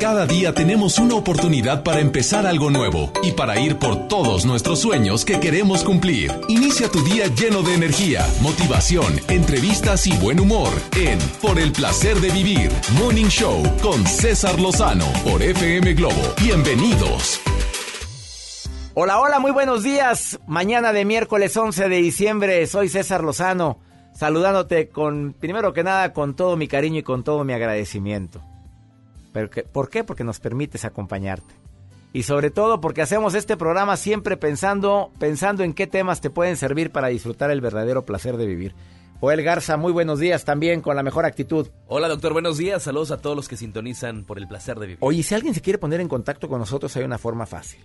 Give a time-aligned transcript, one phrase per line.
[0.00, 4.80] Cada día tenemos una oportunidad para empezar algo nuevo y para ir por todos nuestros
[4.80, 6.32] sueños que queremos cumplir.
[6.48, 12.16] Inicia tu día lleno de energía, motivación, entrevistas y buen humor en Por el placer
[12.16, 16.22] de vivir, Morning Show con César Lozano por FM Globo.
[16.42, 17.38] Bienvenidos.
[18.94, 20.40] Hola, hola, muy buenos días.
[20.46, 23.80] Mañana de miércoles 11 de diciembre, soy César Lozano,
[24.14, 28.42] saludándote con, primero que nada, con todo mi cariño y con todo mi agradecimiento.
[29.32, 30.04] ¿Por qué?
[30.04, 31.54] Porque nos permites acompañarte.
[32.12, 36.56] Y sobre todo porque hacemos este programa siempre pensando, pensando en qué temas te pueden
[36.56, 38.74] servir para disfrutar el verdadero placer de vivir.
[39.20, 41.68] Joel Garza, muy buenos días también con la mejor actitud.
[41.86, 42.82] Hola doctor, buenos días.
[42.82, 44.98] Saludos a todos los que sintonizan por el placer de vivir.
[45.02, 47.80] Oye, si alguien se quiere poner en contacto con nosotros hay una forma fácil.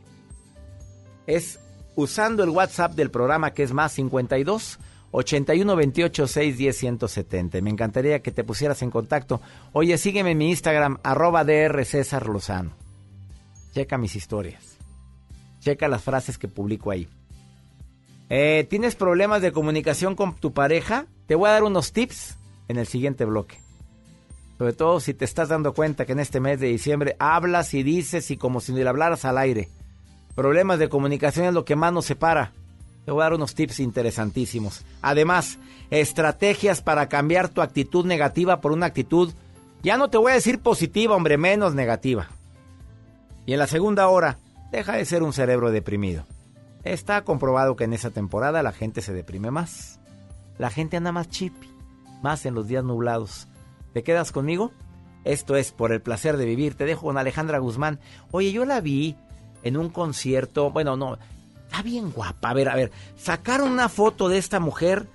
[1.27, 1.59] Es
[1.95, 4.80] usando el WhatsApp del programa que es más 52
[5.16, 7.61] 81 28 6 10 170.
[7.61, 9.41] Me encantaría que te pusieras en contacto.
[9.71, 12.71] Oye, sígueme en mi Instagram, arroba DR César Lozano.
[13.73, 14.77] Checa mis historias.
[15.61, 17.08] Checa las frases que publico ahí.
[18.30, 21.05] Eh, ¿Tienes problemas de comunicación con tu pareja?
[21.27, 23.58] Te voy a dar unos tips en el siguiente bloque.
[24.58, 27.83] Sobre todo si te estás dando cuenta que en este mes de diciembre hablas y
[27.83, 29.69] dices y como si le hablaras al aire.
[30.33, 32.52] Problemas de comunicación es lo que más nos separa.
[33.06, 34.84] Te voy a dar unos tips interesantísimos.
[35.02, 35.59] Además,
[35.92, 39.31] estrategias para cambiar tu actitud negativa por una actitud,
[39.84, 42.28] ya no te voy a decir positiva, hombre, menos negativa.
[43.45, 44.39] Y en la segunda hora,
[44.72, 46.26] deja de ser un cerebro deprimido.
[46.83, 50.00] Está comprobado que en esa temporada la gente se deprime más.
[50.58, 51.70] La gente anda más chippy,
[52.23, 53.48] más en los días nublados.
[53.94, 54.72] ¿Te quedas conmigo?
[55.23, 56.76] Esto es por el placer de vivir.
[56.76, 58.00] Te dejo con Alejandra Guzmán.
[58.31, 59.16] Oye, yo la vi
[59.64, 61.17] en un concierto, bueno, no,
[61.76, 62.52] Está bien guapa.
[62.52, 62.92] A ver, a ver.
[63.18, 65.08] Sacaron una foto de esta mujer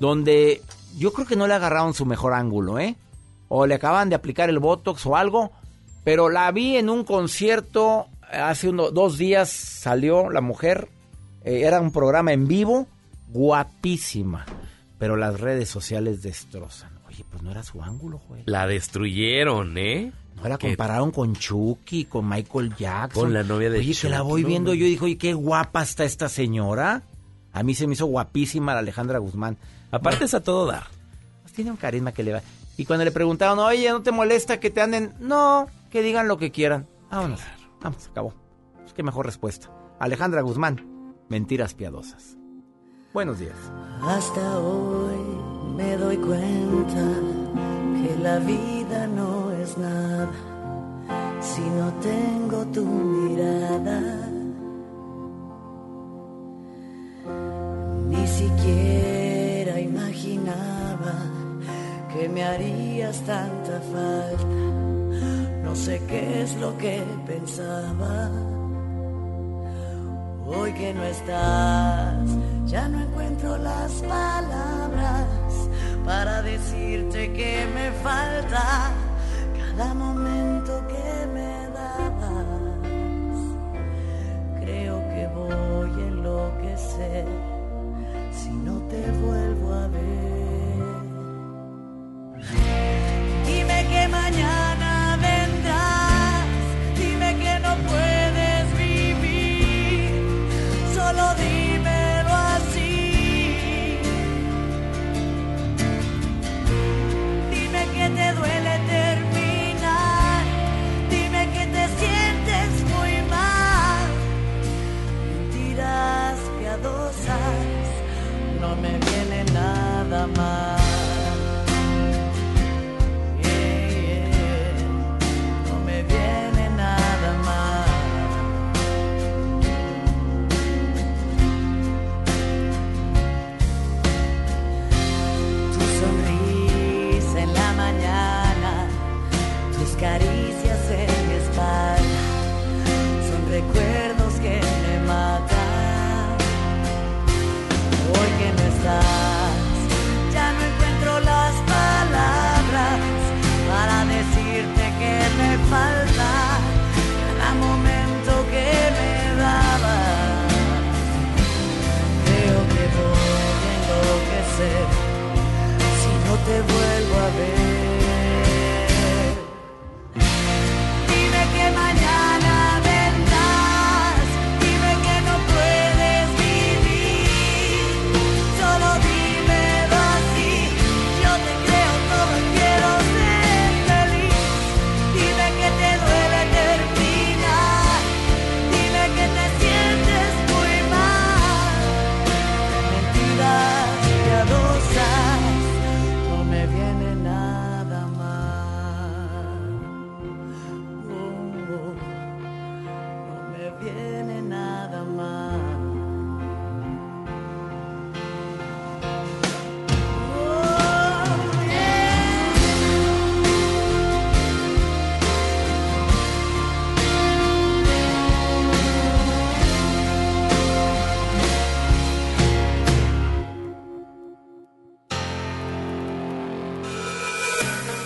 [0.00, 0.62] donde
[0.96, 2.96] yo creo que no le agarraron su mejor ángulo, ¿eh?
[3.48, 5.52] O le acaban de aplicar el Botox o algo.
[6.04, 9.50] Pero la vi en un concierto hace unos dos días.
[9.50, 10.88] Salió la mujer.
[11.44, 12.86] Eh, era un programa en vivo.
[13.28, 14.46] Guapísima.
[14.98, 16.98] Pero las redes sociales destrozan.
[17.06, 18.44] Oye, pues no era su ángulo, güey.
[18.46, 20.10] La destruyeron, ¿eh?
[20.42, 23.24] No la compararon con Chucky, con Michael Jackson.
[23.24, 25.82] Con la novia de Oye, que la voy viendo yo y digo, oye, qué guapa
[25.82, 27.02] está esta señora.
[27.52, 29.56] A mí se me hizo guapísima la Alejandra Guzmán.
[29.90, 30.84] Aparte es a todo dar.
[31.42, 32.42] Pues tiene un carisma que le va.
[32.76, 35.14] Y cuando le preguntaron, oye, ¿no te molesta que te anden?
[35.18, 36.86] No, que digan lo que quieran.
[37.10, 37.40] Vámonos.
[37.80, 38.34] Vamos, acabó.
[38.76, 39.70] Pues qué mejor respuesta.
[39.98, 42.36] Alejandra Guzmán, mentiras piadosas.
[43.12, 43.56] Buenos días.
[44.02, 45.16] Hasta hoy
[45.76, 47.04] me doy cuenta
[48.00, 48.38] que la
[49.06, 50.30] no es nada
[51.40, 54.00] si no tengo tu mirada.
[58.08, 61.14] Ni siquiera imaginaba
[62.12, 64.46] que me harías tanta falta.
[65.64, 68.57] No sé qué es lo que pensaba.
[70.50, 72.26] Hoy que no estás,
[72.66, 75.26] ya no encuentro las palabras
[76.06, 78.90] para decirte que me falta
[79.76, 82.47] cada momento que me dabas.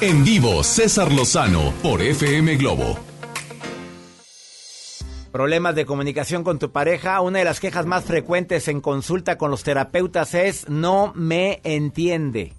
[0.03, 2.99] En vivo, César Lozano por FM Globo.
[5.31, 7.21] Problemas de comunicación con tu pareja.
[7.21, 12.53] Una de las quejas más frecuentes en consulta con los terapeutas es no me entiende.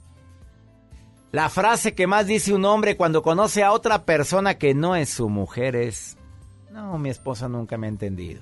[1.34, 5.10] La frase que más dice un hombre cuando conoce a otra persona que no es
[5.10, 6.16] su mujer es,
[6.72, 8.42] no, mi esposa nunca me ha entendido.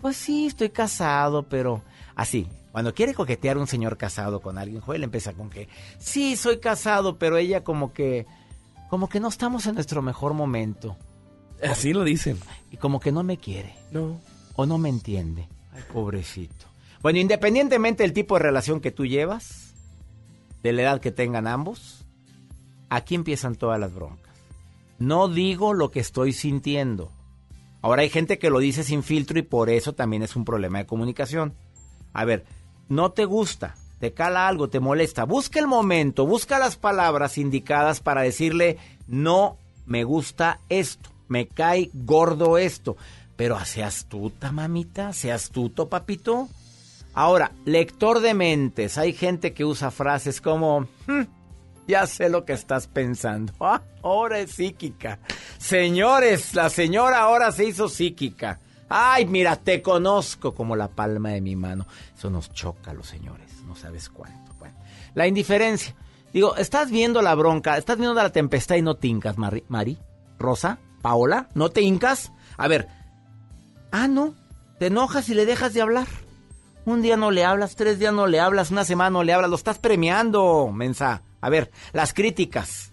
[0.00, 1.82] Pues sí, estoy casado, pero
[2.16, 6.58] así, cuando quiere coquetear un señor casado con alguien, Joel empieza con que, sí, soy
[6.58, 8.26] casado, pero ella como que,
[8.88, 10.96] como que no estamos en nuestro mejor momento.
[11.62, 12.38] Así lo dicen.
[12.70, 13.74] Y como que no me quiere.
[13.92, 14.18] No.
[14.56, 15.48] O no me entiende.
[15.72, 16.66] Ay, pobrecito.
[17.02, 19.74] Bueno, independientemente del tipo de relación que tú llevas,
[20.62, 22.04] de la edad que tengan ambos,
[22.88, 24.32] aquí empiezan todas las broncas.
[24.98, 27.12] No digo lo que estoy sintiendo.
[27.82, 30.78] Ahora hay gente que lo dice sin filtro y por eso también es un problema
[30.78, 31.54] de comunicación.
[32.12, 32.44] A ver,
[32.92, 38.00] no te gusta, te cala algo, te molesta, busca el momento, busca las palabras indicadas
[38.00, 39.56] para decirle, no
[39.86, 42.96] me gusta esto, me cae gordo esto.
[43.34, 46.48] Pero sea astuta, mamita, sea astuto, papito.
[47.14, 51.22] Ahora, lector de mentes, hay gente que usa frases como, "Hmm,
[51.88, 53.54] ya sé lo que estás pensando.
[53.58, 55.18] Ah, ahora es psíquica.
[55.56, 58.60] Señores, la señora ahora se hizo psíquica.
[58.94, 61.86] Ay, mira, te conozco como la palma de mi mano.
[62.14, 64.52] Eso nos choca a los señores, no sabes cuánto.
[64.58, 64.76] Bueno,
[65.14, 65.94] la indiferencia.
[66.30, 69.98] Digo, estás viendo la bronca, estás viendo la tempestad y no te hincas, Mari, Mari,
[70.38, 72.32] Rosa, Paola, ¿no te hincas?
[72.58, 72.86] A ver,
[73.92, 74.34] ah, no,
[74.78, 76.06] te enojas y le dejas de hablar.
[76.84, 79.48] Un día no le hablas, tres días no le hablas, una semana no le hablas,
[79.48, 81.22] lo estás premiando, mensa.
[81.40, 82.91] A ver, las críticas.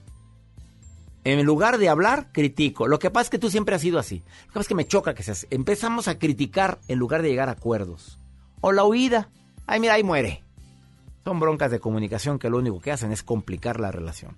[1.29, 2.87] En lugar de hablar, critico.
[2.87, 4.17] Lo que pasa es que tú siempre has sido así.
[4.17, 5.45] Lo que pasa es que me choca que seas.
[5.51, 8.17] Empezamos a criticar en lugar de llegar a acuerdos.
[8.61, 9.29] O la huida.
[9.67, 10.43] Ay, mira, ahí muere.
[11.23, 14.35] Son broncas de comunicación que lo único que hacen es complicar la relación.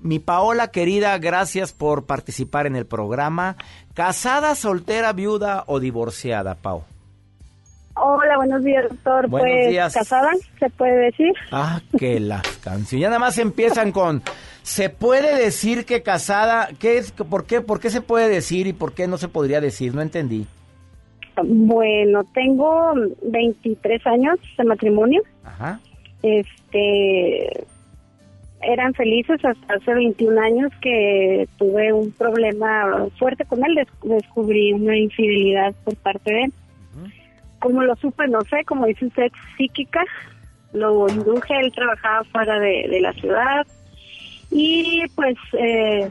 [0.00, 3.56] Mi Paola querida, gracias por participar en el programa.
[3.94, 6.84] ¿Casada, soltera, viuda o divorciada, Pau?
[7.94, 9.28] Hola, buenos días, doctor.
[9.28, 9.94] Buenos pues, días.
[9.94, 10.30] ¿casada?
[10.58, 11.32] ¿Se puede decir?
[11.52, 13.02] Ah, que las canciones.
[13.02, 14.22] Ya nada más empiezan con.
[14.62, 16.68] ¿Se puede decir que casada?
[16.78, 17.12] ¿Qué es?
[17.12, 17.60] ¿Por qué?
[17.60, 19.94] ¿Por qué se puede decir y por qué no se podría decir?
[19.94, 20.46] No entendí.
[21.42, 22.92] Bueno, tengo
[23.22, 25.22] 23 años de matrimonio.
[25.44, 25.80] Ajá.
[26.22, 27.64] Este,
[28.60, 33.74] eran felices hasta hace 21 años que tuve un problema fuerte con él.
[33.74, 33.88] Des-
[34.18, 36.52] descubrí una infidelidad por parte de él.
[37.58, 40.04] Como lo supe, no sé, como dice usted, psíquica.
[40.72, 43.66] Lo induje, él trabajaba fuera de, de la ciudad.
[44.54, 46.08] Y pues, eh,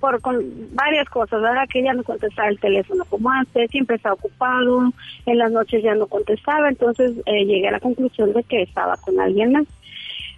[0.00, 0.42] por con
[0.74, 1.64] varias cosas, ¿verdad?
[1.72, 4.92] Que ya no contestaba el teléfono como antes, siempre estaba ocupado,
[5.26, 8.96] en las noches ya no contestaba, entonces eh, llegué a la conclusión de que estaba
[8.96, 9.64] con alguien más.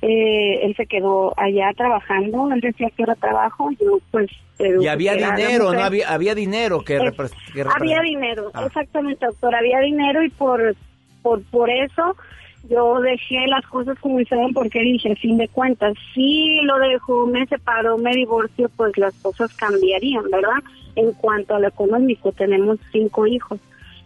[0.03, 4.31] Eh, él se quedó allá trabajando, él decía que era trabajo, yo pues...
[4.59, 5.81] Y había dinero, ¿no?
[5.83, 8.65] Había, había dinero que, Es- que había dinero, Ah.
[8.67, 10.75] exactamente, doctor, había dinero y por,
[11.23, 12.17] por, por eso
[12.69, 17.27] yo dejé las cosas como estaban porque dije, a fin de cuentas, si lo dejo,
[17.27, 20.63] me separo, me divorcio, pues las cosas cambiarían, ¿verdad?
[20.97, 23.59] En cuanto a lo económico, tenemos cinco hijos,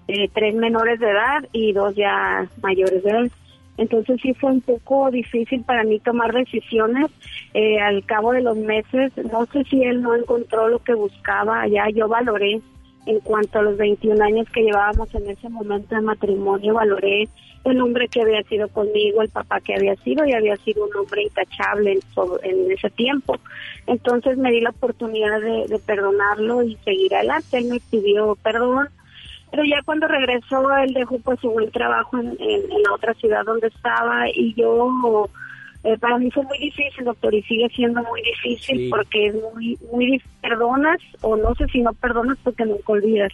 [0.08, 3.30] eh, tres menores de edad y dos ya mayores de edad.
[3.76, 7.06] Entonces sí fue un poco difícil para mí tomar decisiones.
[7.54, 11.66] Eh, al cabo de los meses, no sé si él no encontró lo que buscaba,
[11.66, 12.60] ya yo valoré
[13.06, 17.28] en cuanto a los 21 años que llevábamos en ese momento de matrimonio, valoré
[17.64, 20.94] el hombre que había sido conmigo, el papá que había sido y había sido un
[20.96, 22.00] hombre intachable en,
[22.42, 23.36] en ese tiempo.
[23.86, 27.58] Entonces me di la oportunidad de, de perdonarlo y seguir adelante.
[27.58, 28.88] Él me pidió perdón,
[29.50, 33.14] pero ya cuando regresó él dejó pues su buen trabajo en, en- en la otra
[33.14, 35.28] ciudad donde estaba y yo
[35.84, 38.88] eh, para mí fue muy difícil doctor y sigue siendo muy difícil Sí.
[38.90, 43.32] porque es muy muy perdonas o no sé si no perdonas porque nunca olvidas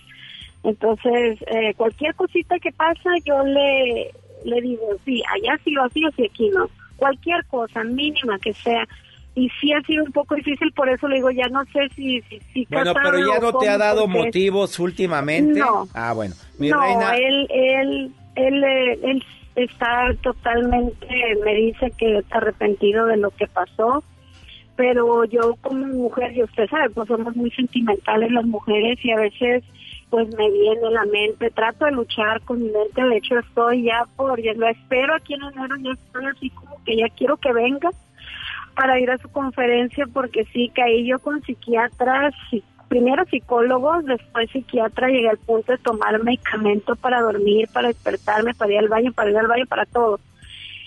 [0.63, 4.11] entonces eh, cualquier cosita que pasa yo le
[4.45, 8.87] le digo sí allá sí lo hacía sí aquí no cualquier cosa mínima que sea
[9.35, 12.21] y sí ha sido un poco difícil por eso le digo ya no sé si
[12.23, 15.61] si, si Bueno, pero ya o no te ha dado porque- motivos últimamente.
[15.61, 15.89] No.
[15.95, 16.35] Ah, bueno.
[16.59, 17.15] Mi no, reina.
[17.17, 19.25] él, él, él, eh, él
[19.57, 21.07] está totalmente,
[21.45, 24.03] me dice que está arrepentido de lo que pasó,
[24.77, 29.17] pero yo como mujer, y usted sabe, pues somos muy sentimentales las mujeres y a
[29.17, 29.63] veces
[30.11, 34.05] pues me viene la mente, trato de luchar con mi mente, de hecho estoy ya
[34.17, 37.53] por, ya lo espero aquí en enero, ya estoy así como que ya quiero que
[37.53, 37.91] venga
[38.75, 42.35] para ir a su conferencia porque sí caí yo con psiquiatras,
[42.89, 48.73] primero psicólogos, después psiquiatra, llegué al punto de tomar medicamento para dormir, para despertarme, para
[48.73, 50.19] ir al baño, para ir al baño, para todo.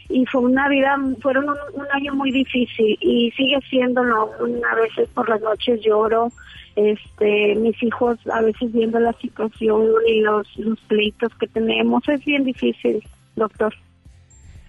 [0.09, 4.31] y fue una vida, fueron un, un año muy difícil y sigue siéndolo.
[4.69, 6.29] A veces por las noches lloro,
[6.75, 12.23] este, mis hijos a veces viendo la situación y los, los pleitos que tenemos, es
[12.25, 13.03] bien difícil,
[13.35, 13.73] doctor.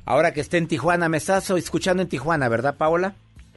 [0.07, 3.15] Ahora que esté en Tijuana, me estás escuchando en Tijuana, ¿verdad, Paola?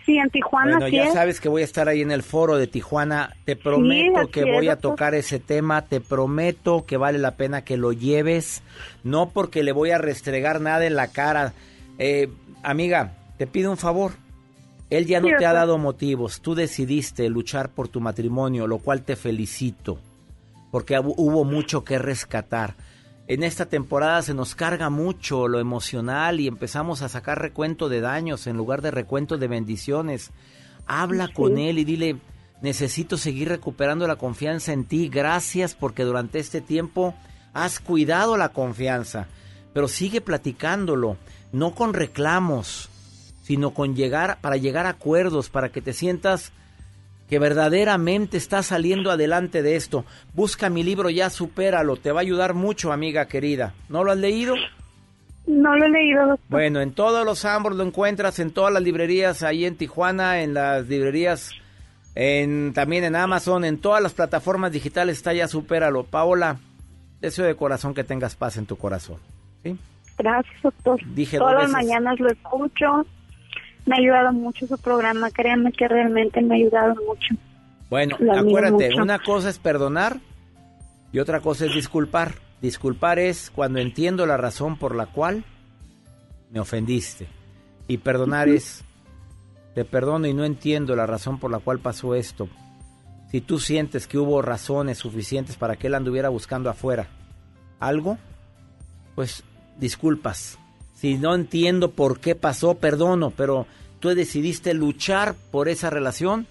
[0.07, 0.79] Sí, en Tijuana.
[0.79, 3.35] Bueno, ya sabes que voy a estar ahí en el foro de Tijuana.
[3.43, 5.81] Te prometo que voy a tocar ese tema.
[5.81, 8.63] Te prometo que vale la pena que lo lleves.
[9.03, 11.51] No porque le voy a restregar nada en la cara.
[11.99, 12.29] Eh,
[12.63, 14.13] amiga, te pido un favor.
[14.89, 16.41] Él ya no te ha dado motivos.
[16.41, 19.99] Tú decidiste luchar por tu matrimonio, lo cual te felicito.
[20.71, 22.75] Porque hubo mucho que rescatar
[23.29, 27.99] en esta temporada se nos carga mucho lo emocional y empezamos a sacar recuento de
[27.99, 30.31] daños en lugar de recuento de bendiciones.
[30.85, 32.15] Habla con él y dile,
[32.61, 35.09] necesito seguir recuperando la confianza en ti.
[35.09, 37.13] Gracias porque durante este tiempo
[37.53, 39.27] has cuidado la confianza.
[39.73, 41.17] Pero sigue platicándolo,
[41.51, 42.89] no con reclamos,
[43.47, 46.51] sino con llegar para llegar a acuerdos, para que te sientas
[47.29, 50.03] que verdaderamente está saliendo adelante de esto.
[50.33, 53.73] Busca mi libro Ya Supéralo, te va a ayudar mucho, amiga querida.
[53.87, 54.55] ¿No lo has leído?
[55.45, 56.49] No lo he leído, doctor.
[56.49, 60.53] Bueno, en todos los ambos lo encuentras, en todas las librerías, ahí en Tijuana, en
[60.53, 61.51] las librerías,
[62.15, 66.03] en, también en Amazon, en todas las plataformas digitales está Ya Supéralo.
[66.03, 66.57] Paola,
[67.21, 69.19] deseo de corazón que tengas paz en tu corazón.
[69.63, 69.77] ¿sí?
[70.17, 70.99] Gracias, doctor.
[71.15, 73.05] Dije Todas las mañanas lo escucho
[73.87, 77.35] me ha ayudado mucho su programa, créanme que realmente me ha ayudado mucho.
[77.89, 80.17] Bueno, acuérdate, una cosa es perdonar
[81.11, 82.33] y otra cosa es disculpar.
[82.61, 85.43] Disculpar es cuando entiendo la razón por la cual
[86.51, 87.27] me ofendiste.
[87.87, 88.83] Y perdonar es,
[89.73, 92.49] te perdono y no entiendo la razón por la cual pasó esto.
[93.31, 97.07] Si tú sientes que hubo razones suficientes para que él anduviera buscando afuera
[97.79, 98.17] algo,
[99.15, 99.43] pues
[99.77, 100.57] disculpas.
[100.97, 103.67] Si no entiendo por qué pasó, perdono, pero
[103.99, 106.47] tú decidiste luchar por esa relación,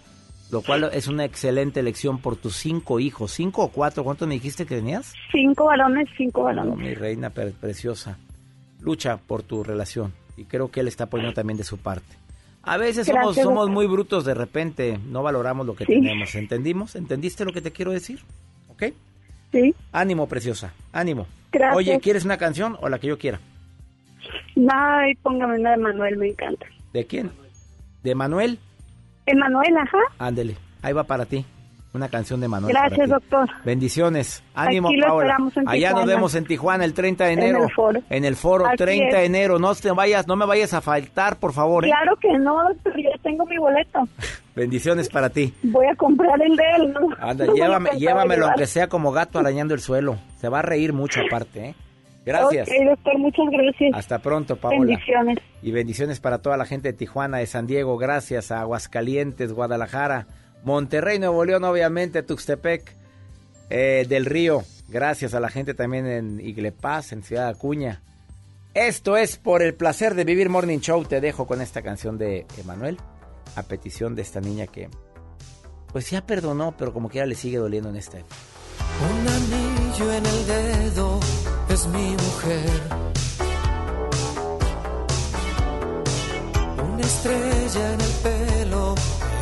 [0.53, 3.33] lo cual es una excelente elección por tus cinco hijos.
[3.33, 4.05] ¿Cinco o cuatro?
[4.05, 5.13] ¿Cuántos me dijiste que tenías?
[5.33, 6.79] Cinco varones, cinco varones.
[6.79, 8.19] mi reina preciosa.
[8.81, 12.15] Lucha por tu relación y creo que él está poniendo también de su parte.
[12.63, 16.35] A veces somos, somos muy brutos de repente, no valoramos lo que tenemos.
[16.37, 16.95] ¿Entendimos?
[16.95, 18.21] ¿Entendiste lo que te quiero decir?
[18.69, 18.85] ¿Ok?
[19.51, 19.75] Sí.
[19.91, 20.73] Ánimo, preciosa.
[20.93, 21.27] Ánimo.
[21.51, 21.77] Gracias.
[21.77, 23.41] Oye, ¿quieres una canción o la que yo quiera?
[24.71, 26.67] Ay, póngame una de Manuel, me encanta.
[26.93, 27.31] ¿De quién?
[28.03, 28.59] ¿De Manuel?
[29.27, 29.99] De Manuel, ajá.
[30.19, 31.45] Ándele, ahí va para ti.
[31.97, 32.75] Una canción de Manuel.
[32.75, 33.49] Gracias, doctor.
[33.65, 34.45] Bendiciones.
[34.55, 35.39] Ánimo, Aquí Paola.
[35.57, 37.57] En Allá nos vemos en Tijuana el 30 de enero.
[37.57, 38.01] En el foro.
[38.11, 39.59] En el foro, 30 de enero.
[39.59, 41.87] No te vayas, no me vayas a faltar, por favor.
[41.87, 41.89] ¿eh?
[41.89, 43.01] Claro que no, doctor.
[43.01, 44.07] Ya tengo mi boleto.
[44.55, 45.55] Bendiciones para ti.
[45.63, 46.93] Voy a comprar el de él.
[46.93, 47.09] ¿no?
[47.19, 50.19] Anda, llévame, llévamelo aunque sea como gato arañando el suelo.
[50.37, 51.75] Se va a reír mucho aparte, ¿eh?
[52.27, 52.69] Gracias.
[52.69, 53.91] Ok, doctor, muchas gracias.
[53.95, 54.81] Hasta pronto, Paola.
[54.81, 55.39] Bendiciones.
[55.63, 60.27] Y bendiciones para toda la gente de Tijuana, de San Diego, gracias a Aguascalientes, Guadalajara,
[60.65, 62.93] Monterrey, Nuevo León, obviamente, Tuxtepec,
[63.71, 64.65] eh, del Río.
[64.89, 68.03] Gracias a la gente también en Iglepaz, en Ciudad Acuña.
[68.75, 71.05] Esto es por el placer de vivir Morning Show.
[71.05, 72.99] Te dejo con esta canción de Emanuel,
[73.55, 74.89] a petición de esta niña que,
[75.93, 78.35] pues ya perdonó, pero como quiera le sigue doliendo en esta época.
[79.01, 81.21] Un anillo en el dedo
[81.89, 82.83] mi mujer.
[86.93, 88.95] Una estrella en el pelo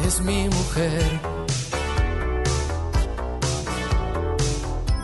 [0.07, 1.21] es mi mujer.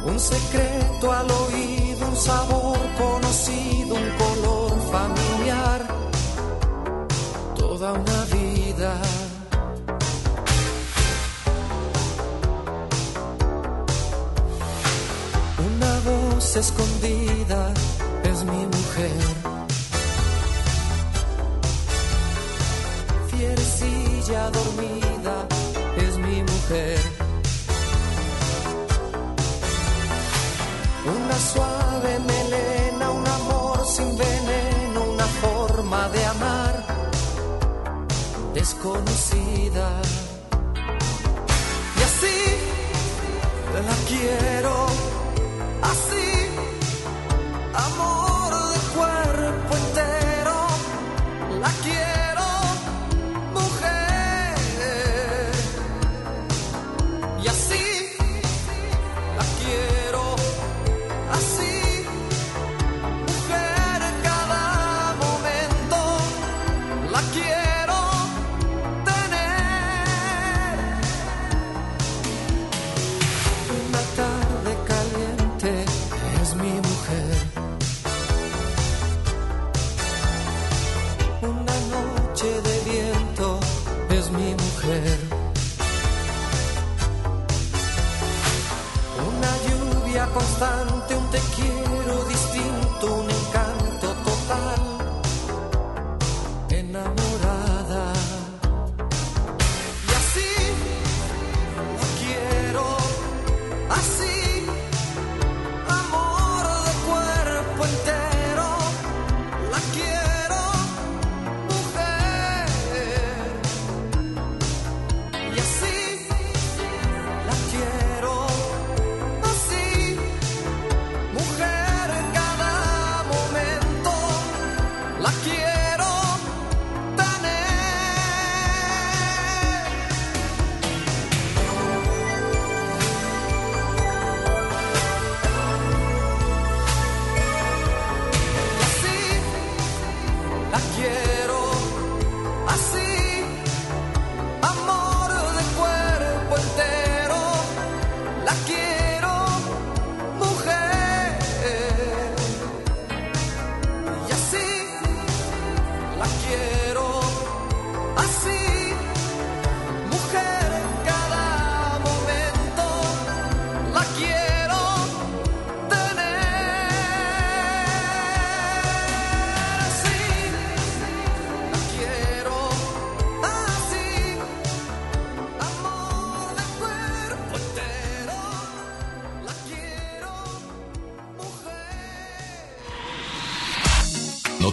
[0.04, 5.86] Un secreto al oído, un sabor conocido, un color familiar.
[7.56, 8.39] Toda una vida.
[16.40, 17.72] Escondida
[18.24, 19.20] es mi mujer.
[23.30, 25.46] Fierecilla dormida
[25.96, 26.98] es mi mujer.
[31.06, 36.84] Una suave melena, un amor sin veneno, una forma de amar
[38.54, 39.88] desconocida.
[41.96, 42.38] Y así
[43.88, 44.59] la quiero,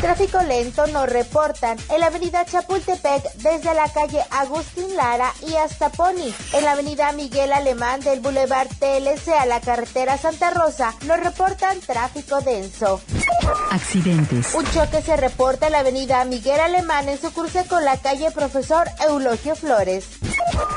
[0.00, 5.90] Tráfico lento nos reportan en la avenida Chapultepec desde la calle Agustín Lara y hasta
[5.90, 6.32] Pony.
[6.52, 11.80] En la avenida Miguel Alemán del Boulevard TLC a la carretera Santa Rosa nos reportan
[11.80, 13.00] tráfico denso.
[13.72, 14.54] Accidentes.
[14.54, 18.30] Un choque se reporta en la avenida Miguel Alemán en su cruce con la calle
[18.30, 20.04] Profesor Eulogio Flores.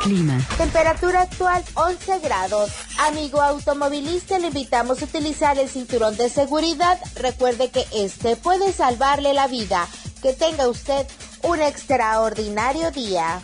[0.03, 0.39] Clima.
[0.57, 2.71] Temperatura actual 11 grados.
[2.99, 6.99] Amigo automovilista, le invitamos a utilizar el cinturón de seguridad.
[7.15, 9.87] Recuerde que este puede salvarle la vida.
[10.21, 11.05] Que tenga usted
[11.43, 13.41] un extraordinario día.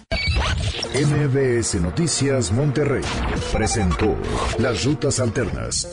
[0.93, 3.03] MBS Noticias Monterrey
[3.51, 4.15] presentó
[4.59, 5.87] Las Rutas Alternas.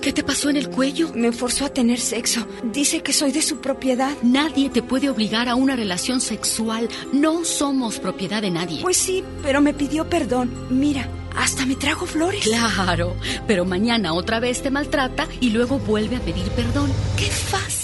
[0.00, 1.12] ¿Qué te pasó en el cuello?
[1.14, 2.46] Me forzó a tener sexo.
[2.62, 4.14] Dice que soy de su propiedad.
[4.22, 6.88] Nadie te puede obligar a una relación sexual.
[7.12, 8.82] No somos propiedad de nadie.
[8.82, 10.52] Pues sí, pero me pidió perdón.
[10.68, 12.44] Mira, hasta me trajo flores.
[12.44, 16.92] Claro, pero mañana otra vez te maltrata y luego vuelve a pedir perdón.
[17.16, 17.83] ¡Qué fácil!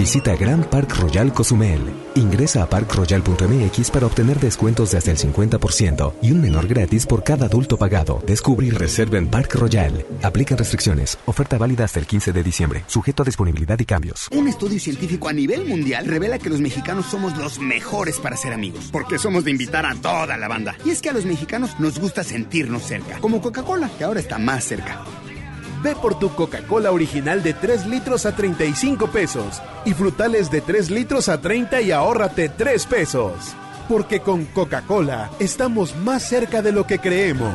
[0.00, 1.78] Visita Grand Park Royal Cozumel.
[2.14, 7.22] Ingresa a parkroyal.mx para obtener descuentos de hasta el 50% y un menor gratis por
[7.22, 8.22] cada adulto pagado.
[8.26, 10.06] Descubre y reserva en Park Royal.
[10.22, 11.18] Aplican restricciones.
[11.26, 12.82] Oferta válida hasta el 15 de diciembre.
[12.86, 14.28] Sujeto a disponibilidad y cambios.
[14.30, 18.54] Un estudio científico a nivel mundial revela que los mexicanos somos los mejores para ser
[18.54, 20.76] amigos, porque somos de invitar a toda la banda.
[20.82, 24.38] Y es que a los mexicanos nos gusta sentirnos cerca, como Coca-Cola, que ahora está
[24.38, 25.04] más cerca.
[25.82, 30.90] Ve por tu Coca-Cola original de 3 litros a 35 pesos y frutales de 3
[30.90, 33.54] litros a 30 y ahórrate 3 pesos.
[33.88, 37.54] Porque con Coca-Cola estamos más cerca de lo que creemos.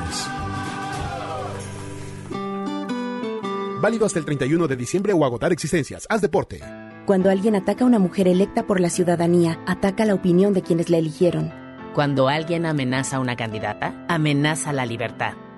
[3.80, 6.08] Válido hasta el 31 de diciembre o agotar existencias.
[6.10, 6.62] Haz deporte.
[7.06, 10.90] Cuando alguien ataca a una mujer electa por la ciudadanía, ataca la opinión de quienes
[10.90, 11.54] la eligieron.
[11.94, 15.34] Cuando alguien amenaza a una candidata, amenaza la libertad.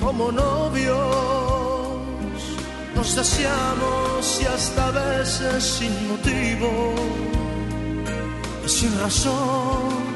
[0.00, 0.96] como novios,
[2.94, 6.94] nos deseamos y hasta a veces sin motivo
[8.64, 10.08] y sin razón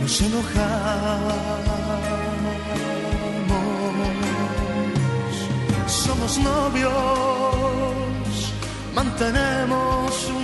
[0.00, 1.54] nos enojamos.
[5.86, 6.92] Somos novios,
[8.94, 10.43] mantenemos un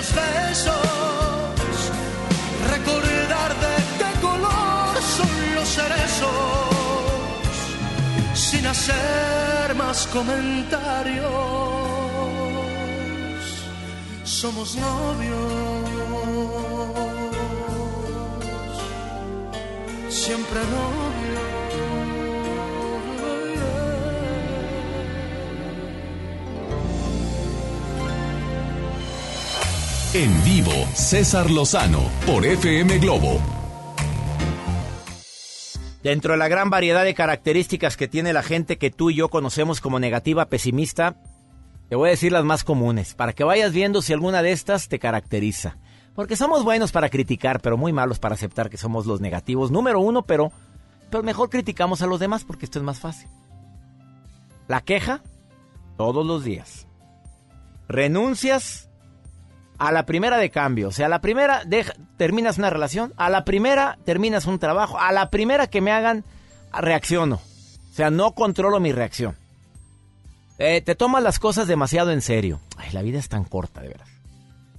[0.00, 1.90] Tus besos,
[2.70, 6.30] recordar de qué color son los cerezos,
[8.34, 11.26] sin hacer más comentarios.
[14.24, 15.88] Somos novios,
[20.08, 21.19] siempre novios.
[30.12, 33.40] En vivo, César Lozano por FM Globo.
[36.02, 39.28] Dentro de la gran variedad de características que tiene la gente que tú y yo
[39.28, 41.14] conocemos como negativa, pesimista,
[41.88, 44.88] te voy a decir las más comunes, para que vayas viendo si alguna de estas
[44.88, 45.78] te caracteriza.
[46.16, 49.70] Porque somos buenos para criticar, pero muy malos para aceptar que somos los negativos.
[49.70, 50.50] Número uno, pero,
[51.08, 53.28] pero mejor criticamos a los demás porque esto es más fácil.
[54.66, 55.22] La queja,
[55.96, 56.88] todos los días.
[57.86, 58.89] Renuncias
[59.80, 60.88] a la primera de cambio.
[60.88, 61.62] O sea, a la primera
[62.18, 66.22] terminas una relación, a la primera terminas un trabajo, a la primera que me hagan,
[66.70, 67.36] reacciono.
[67.36, 69.36] O sea, no controlo mi reacción.
[70.58, 72.60] Eh, te tomas las cosas demasiado en serio.
[72.76, 74.06] Ay, la vida es tan corta, de verdad.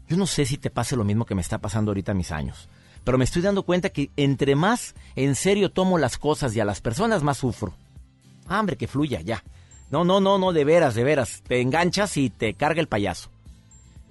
[0.07, 2.31] Yo no sé si te pase lo mismo que me está pasando ahorita a mis
[2.31, 2.69] años.
[3.03, 6.65] Pero me estoy dando cuenta que entre más en serio tomo las cosas y a
[6.65, 7.73] las personas, más sufro.
[8.45, 9.43] Ah, hombre, que fluya, ya.
[9.89, 11.41] No, no, no, no, de veras, de veras.
[11.47, 13.30] Te enganchas y te carga el payaso.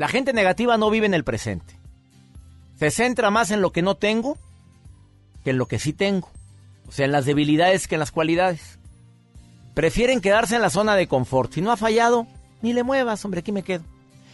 [0.01, 1.79] La gente negativa no vive en el presente.
[2.77, 4.39] Se centra más en lo que no tengo
[5.45, 6.31] que en lo que sí tengo.
[6.89, 8.79] O sea, en las debilidades que en las cualidades.
[9.75, 11.53] Prefieren quedarse en la zona de confort.
[11.53, 12.27] Si no ha fallado,
[12.63, 13.85] ni le muevas, hombre, aquí me quedo.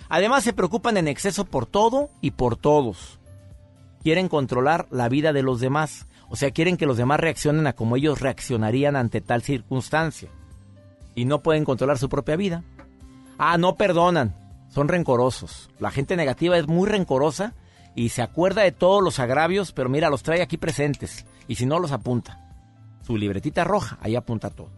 [0.09, 3.19] Además se preocupan en exceso por todo y por todos.
[4.05, 6.07] Quieren controlar la vida de los demás.
[6.29, 10.29] O sea, quieren que los demás reaccionen a como ellos reaccionarían ante tal circunstancia.
[11.17, 12.63] Y no pueden controlar su propia vida.
[13.37, 14.46] Ah, no perdonan
[14.77, 15.71] son rencorosos.
[15.79, 17.55] La gente negativa es muy rencorosa
[17.95, 21.25] y se acuerda de todos los agravios, pero mira, los trae aquí presentes.
[21.49, 22.47] Y si no, los apunta.
[23.01, 24.69] Su libretita roja, ahí apunta todo.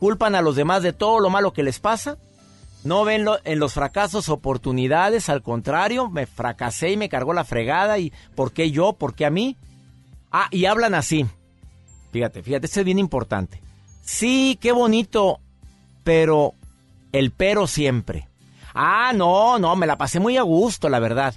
[0.00, 2.18] Culpan a los demás de todo lo malo que les pasa.
[2.82, 7.96] No ven en los fracasos oportunidades, al contrario, me fracasé y me cargó la fregada.
[8.00, 8.94] ¿Y por qué yo?
[8.94, 9.56] ¿Por qué a mí?
[10.32, 11.26] Ah, y hablan así.
[12.10, 13.62] Fíjate, fíjate, esto es bien importante.
[14.02, 15.38] Sí, qué bonito,
[16.02, 16.54] pero
[17.12, 18.28] el pero siempre.
[18.80, 21.34] Ah, no, no, me la pasé muy a gusto, la verdad.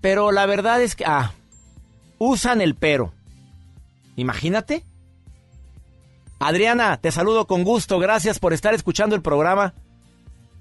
[0.00, 1.30] Pero la verdad es que, ah,
[2.18, 3.12] usan el pero.
[4.16, 4.82] Imagínate.
[6.40, 9.74] Adriana, te saludo con gusto, gracias por estar escuchando el programa.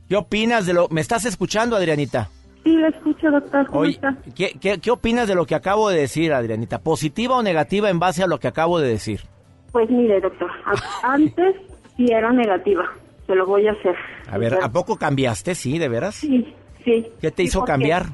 [0.07, 0.87] ¿Qué opinas de lo...
[0.89, 2.29] ¿Me estás escuchando, Adrianita?
[2.63, 3.65] Sí, lo escucho, doctor.
[3.65, 3.81] ¿Cómo
[4.35, 6.77] ¿qué, qué, qué opinas de lo que acabo de decir, Adrianita?
[6.77, 9.21] ¿Positiva o negativa en base a lo que acabo de decir?
[9.71, 10.51] Pues mire, doctor,
[11.01, 11.55] antes
[11.97, 12.87] sí era negativa
[13.35, 13.95] lo voy a hacer.
[14.29, 15.55] A ver, ¿a poco cambiaste?
[15.55, 16.15] Sí, ¿de veras?
[16.15, 17.07] Sí, sí.
[17.19, 18.05] ¿Qué te hizo cambiar?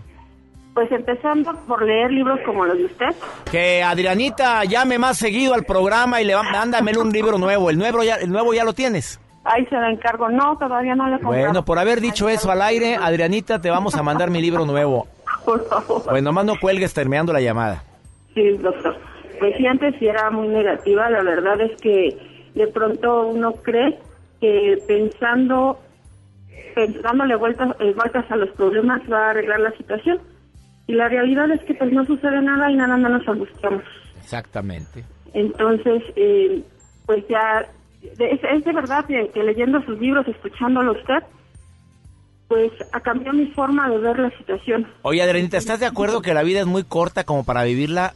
[0.73, 3.15] Pues empezando por leer libros como los de usted.
[3.49, 7.69] Que Adrianita llame más seguido al programa y le mándame un libro nuevo.
[7.69, 9.19] ¿El nuevo ya, el nuevo ya lo tienes?
[9.43, 10.30] Ahí se lo encargo.
[10.30, 11.45] No, todavía no le comprado.
[11.45, 15.08] Bueno, por haber dicho eso al aire, Adrianita, te vamos a mandar mi libro nuevo.
[15.45, 16.03] Por favor.
[16.03, 17.84] Bueno, nomás no cuelgues terminando la llamada.
[18.34, 18.97] Sí, doctor.
[19.39, 21.10] Pues sí, antes sí era muy negativa.
[21.10, 22.17] La verdad es que
[22.56, 23.97] de pronto uno cree
[24.39, 25.80] que pensando,
[27.04, 30.19] dándole vueltas, eh, vueltas a los problemas va a arreglar la situación.
[30.88, 33.84] Y la realidad es que pues no sucede nada y nada más nos angustiamos.
[34.17, 35.04] Exactamente.
[35.34, 36.63] Entonces, eh,
[37.06, 37.65] pues ya,
[38.02, 41.23] es, de verdad que, leyendo sus libros, escuchándolo usted,
[42.47, 44.88] pues ha cambiado mi forma de ver la situación.
[45.02, 48.13] Oye, Adrenita, ¿estás de acuerdo que la vida es muy corta como para vivirla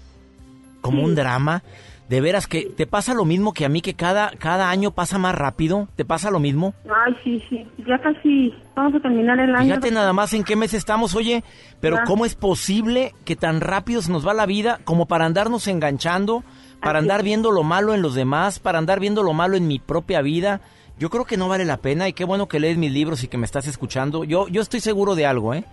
[0.82, 1.64] como un drama?
[2.12, 5.18] De veras que te pasa lo mismo que a mí, que cada, cada año pasa
[5.18, 5.88] más rápido.
[5.96, 6.74] ¿Te pasa lo mismo?
[6.84, 7.66] Ay, sí, sí.
[7.88, 9.68] Ya casi vamos a terminar el año.
[9.68, 11.42] Fíjate nada más en qué mes estamos, oye.
[11.80, 15.70] Pero ¿cómo es posible que tan rápido se nos va la vida como para andarnos
[15.70, 16.44] enganchando,
[16.82, 19.80] para andar viendo lo malo en los demás, para andar viendo lo malo en mi
[19.80, 20.60] propia vida?
[21.00, 23.30] Yo creo que no vale la pena y qué bueno que lees mis libros y
[23.30, 24.26] que me estás escuchando.
[24.26, 25.64] Yo, yo estoy seguro de algo, ¿eh?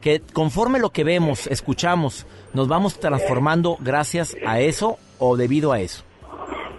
[0.00, 5.80] Que conforme lo que vemos, escuchamos, nos vamos transformando gracias a eso o debido a
[5.80, 6.04] eso?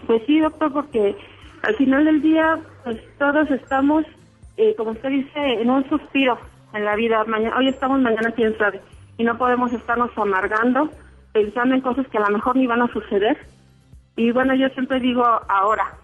[0.07, 1.15] Pues sí, doctor, porque
[1.63, 4.05] al final del día, pues todos estamos,
[4.57, 6.37] eh, como usted dice, en un suspiro
[6.73, 7.23] en la vida.
[7.25, 8.81] Mañana, hoy estamos, mañana quién sabe.
[9.17, 10.89] Y no podemos estarnos amargando,
[11.33, 13.37] pensando en cosas que a lo mejor ni van a suceder.
[14.15, 15.97] Y bueno, yo siempre digo ahora,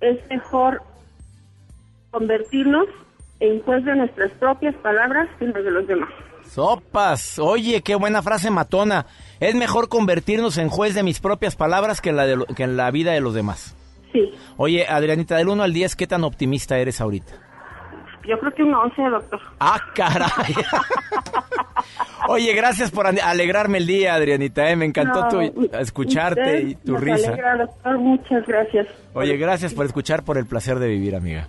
[0.00, 0.82] es mejor
[2.10, 2.86] convertirnos
[3.40, 6.10] en juez de nuestras propias palabras que en las de los demás.
[6.44, 9.06] Sopas, oye, qué buena frase matona.
[9.42, 12.76] Es mejor convertirnos en juez de mis propias palabras que en la, de que en
[12.76, 13.74] la vida de los demás.
[14.12, 14.30] Sí.
[14.56, 17.32] Oye, Adrianita, del 1 al 10, ¿qué tan optimista eres ahorita?
[18.24, 19.40] Yo creo que un 11, doctor.
[19.58, 20.54] Ah, caray.
[22.28, 24.70] Oye, gracias por alegrarme el día, Adrianita.
[24.70, 24.76] ¿eh?
[24.76, 25.40] Me encantó tu,
[25.76, 27.32] escucharte y tu risa.
[27.32, 27.98] Alegra, doctor.
[27.98, 28.86] Muchas gracias.
[29.12, 31.48] Oye, gracias por escuchar, por el placer de vivir, amiga.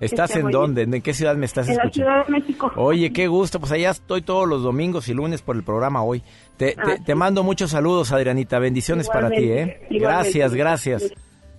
[0.00, 0.82] ¿Estás en dónde?
[0.82, 1.82] ¿En qué ciudad me estás escuchando?
[1.82, 2.72] En la Ciudad de México.
[2.76, 3.58] Oye, qué gusto.
[3.58, 6.22] Pues allá estoy todos los domingos y lunes por el programa hoy.
[6.56, 8.58] Te, te, ah, mando muchos saludos, Adrianita.
[8.58, 9.86] Bendiciones para ti, ¿eh?
[9.90, 11.12] Gracias, gracias.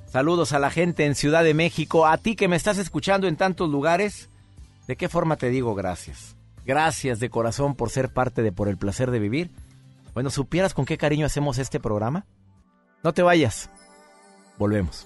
[0.06, 2.08] Saludos a la gente en Ciudad de México.
[2.08, 4.30] A ti que me estás escuchando en tantos lugares.
[4.88, 6.36] ¿De qué forma te digo gracias?
[6.66, 9.52] Gracias de corazón por ser parte de Por el Placer de Vivir.
[10.14, 12.26] Bueno, ¿supieras con qué cariño hacemos este programa?
[13.04, 13.70] No te vayas.
[14.58, 15.06] Volvemos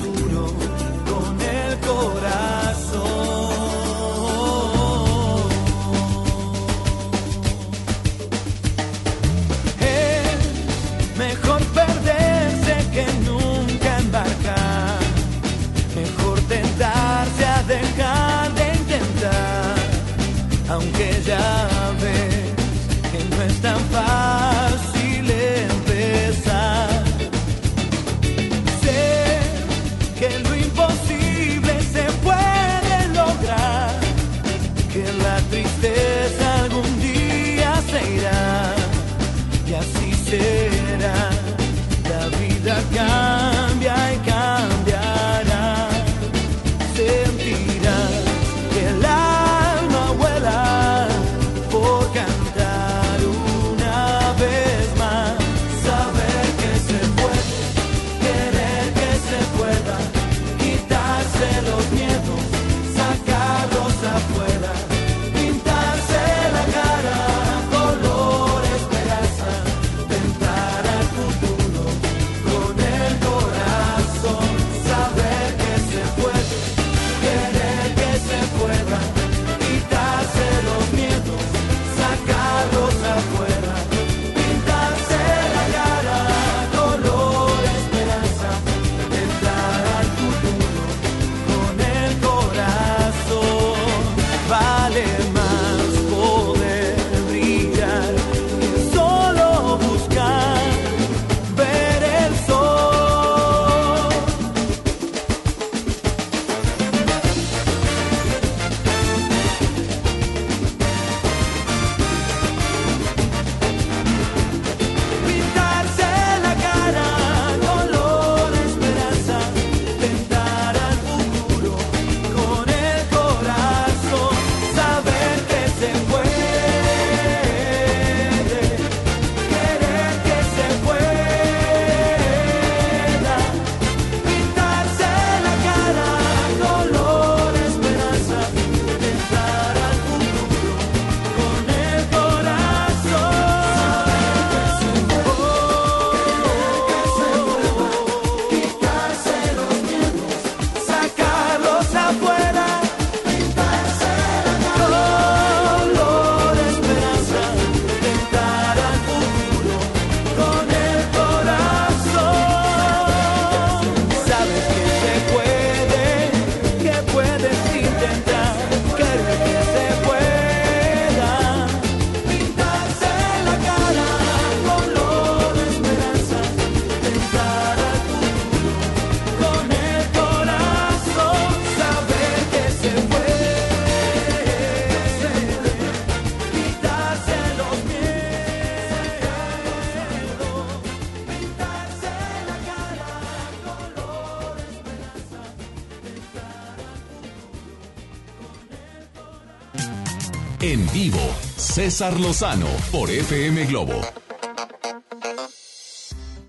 [201.91, 203.99] César Lozano por FM Globo.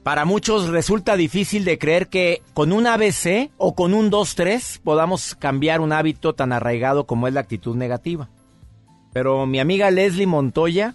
[0.05, 5.34] Para muchos resulta difícil de creer que con un ABC o con un 2-3 podamos
[5.34, 8.30] cambiar un hábito tan arraigado como es la actitud negativa.
[9.12, 10.95] Pero mi amiga Leslie Montoya,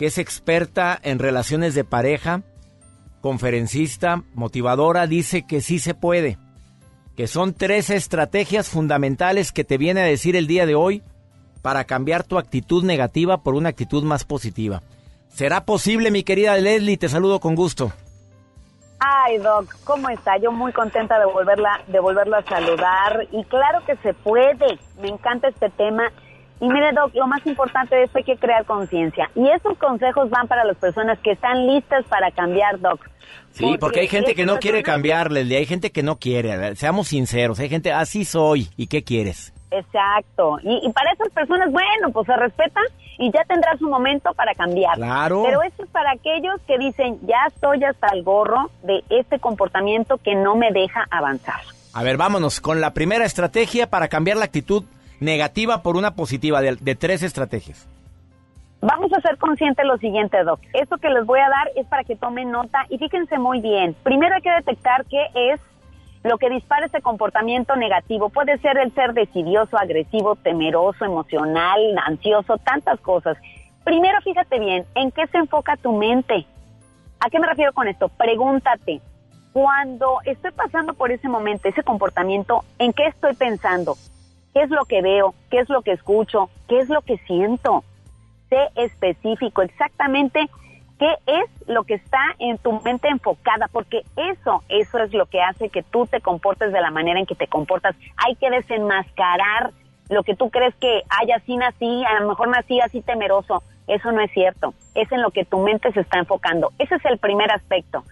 [0.00, 2.42] que es experta en relaciones de pareja,
[3.20, 6.38] conferencista, motivadora, dice que sí se puede,
[7.16, 11.04] que son tres estrategias fundamentales que te viene a decir el día de hoy
[11.66, 14.82] para cambiar tu actitud negativa por una actitud más positiva.
[15.26, 16.96] ¿Será posible, mi querida Leslie?
[16.96, 17.90] Te saludo con gusto.
[19.00, 20.36] Ay, Doc, ¿cómo está?
[20.36, 23.26] Yo muy contenta de volverla, de volverlo a saludar.
[23.32, 24.78] Y claro que se puede.
[25.02, 26.04] Me encanta este tema.
[26.60, 29.28] Y mire, Doc, lo más importante de esto hay que crear conciencia.
[29.34, 33.00] Y esos consejos van para las personas que están listas para cambiar, Doc.
[33.50, 36.76] Sí, porque, hay gente que no quiere cambiarle, hay gente que no quiere.
[36.76, 38.68] Seamos sinceros, hay gente, así soy.
[38.76, 39.52] ¿Y qué quieres?
[39.70, 40.58] Exacto.
[40.62, 42.80] Y, para esas personas, bueno, pues se respeta
[43.18, 44.96] y ya tendrá su momento para cambiar.
[44.96, 45.42] Claro.
[45.44, 50.18] Pero esto es para aquellos que dicen, ya estoy hasta el gorro de este comportamiento
[50.18, 51.60] que no me deja avanzar.
[51.92, 54.84] A ver, vámonos con la primera estrategia para cambiar la actitud
[55.20, 57.88] negativa por una positiva, de, de tres estrategias.
[58.82, 60.60] Vamos a ser conscientes de lo siguiente, Doc.
[60.74, 63.96] Esto que les voy a dar es para que tomen nota y fíjense muy bien.
[64.02, 65.60] Primero hay que detectar qué es
[66.26, 72.58] lo que dispara ese comportamiento negativo puede ser el ser decidioso, agresivo, temeroso, emocional, ansioso,
[72.58, 73.36] tantas cosas.
[73.84, 76.44] Primero fíjate bien, ¿en qué se enfoca tu mente?
[77.20, 78.08] ¿A qué me refiero con esto?
[78.08, 79.00] Pregúntate,
[79.52, 83.96] cuando estoy pasando por ese momento, ese comportamiento, ¿en qué estoy pensando?
[84.52, 85.34] ¿Qué es lo que veo?
[85.50, 86.50] ¿Qué es lo que escucho?
[86.68, 87.84] ¿Qué es lo que siento?
[88.50, 90.48] Sé específico, exactamente
[90.98, 95.42] qué es lo que está en tu mente enfocada, porque eso, eso es lo que
[95.42, 97.94] hace que tú te comportes de la manera en que te comportas.
[98.16, 99.72] Hay que desenmascarar
[100.08, 103.62] lo que tú crees que, ay, así nací, a lo mejor nací así temeroso.
[103.86, 104.74] Eso no es cierto.
[104.94, 106.72] Es en lo que tu mente se está enfocando.
[106.78, 108.04] Ese es el primer aspecto.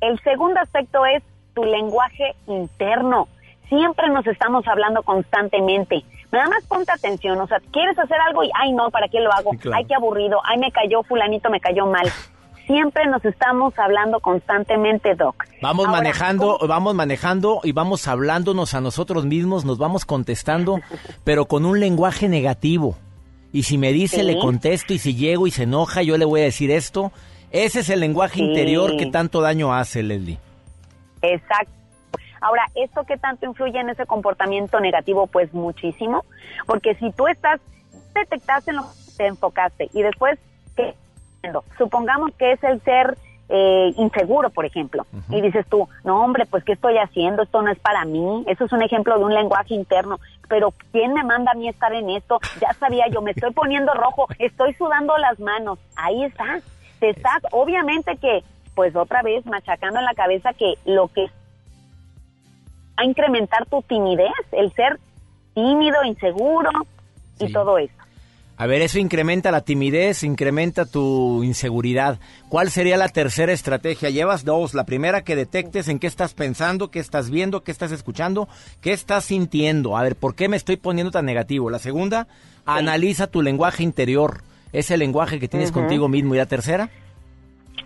[0.00, 1.22] El segundo aspecto es
[1.54, 3.28] tu lenguaje interno.
[3.68, 6.04] Siempre nos estamos hablando constantemente.
[6.32, 9.32] Nada más ponte atención, o sea, quieres hacer algo y, ay no, ¿para qué lo
[9.32, 9.52] hago?
[9.72, 12.10] Ay, qué aburrido, ay, me cayó fulanito, me cayó mal.
[12.66, 15.44] Siempre nos estamos hablando constantemente, Doc.
[15.60, 20.80] Vamos manejando, vamos manejando y vamos hablándonos a nosotros mismos, nos vamos contestando,
[21.24, 22.96] pero con un lenguaje negativo.
[23.52, 26.40] Y si me dice, le contesto, y si llego y se enoja, yo le voy
[26.40, 27.12] a decir esto.
[27.52, 30.38] Ese es el lenguaje interior que tanto daño hace, Leslie.
[31.22, 31.83] Exacto.
[32.44, 35.26] Ahora, ¿esto qué tanto influye en ese comportamiento negativo?
[35.26, 36.26] Pues muchísimo,
[36.66, 37.58] porque si tú estás,
[38.14, 40.38] detectaste en lo que te enfocaste y después,
[40.76, 40.94] ¿qué?
[41.78, 43.16] Supongamos que es el ser
[43.48, 47.44] eh, inseguro, por ejemplo, y dices tú, no hombre, pues ¿qué estoy haciendo?
[47.44, 51.14] Esto no es para mí, eso es un ejemplo de un lenguaje interno, pero ¿quién
[51.14, 52.40] me manda a mí estar en esto?
[52.60, 56.60] Ya sabía yo, me estoy poniendo rojo, estoy sudando las manos, ahí está,
[57.00, 61.30] te estás, obviamente que, pues otra vez machacando en la cabeza que lo que
[62.96, 64.98] a incrementar tu timidez, el ser
[65.54, 66.70] tímido, inseguro
[67.38, 67.94] y todo eso.
[68.56, 72.20] A ver, eso incrementa la timidez, incrementa tu inseguridad.
[72.48, 74.10] ¿Cuál sería la tercera estrategia?
[74.10, 74.74] Llevas dos.
[74.74, 78.48] La primera, que detectes en qué estás pensando, qué estás viendo, qué estás escuchando,
[78.80, 79.96] qué estás sintiendo.
[79.96, 81.68] A ver, ¿por qué me estoy poniendo tan negativo?
[81.68, 82.28] La segunda,
[82.64, 84.42] analiza tu lenguaje interior,
[84.72, 86.36] ese lenguaje que tienes contigo mismo.
[86.36, 86.90] ¿Y la tercera?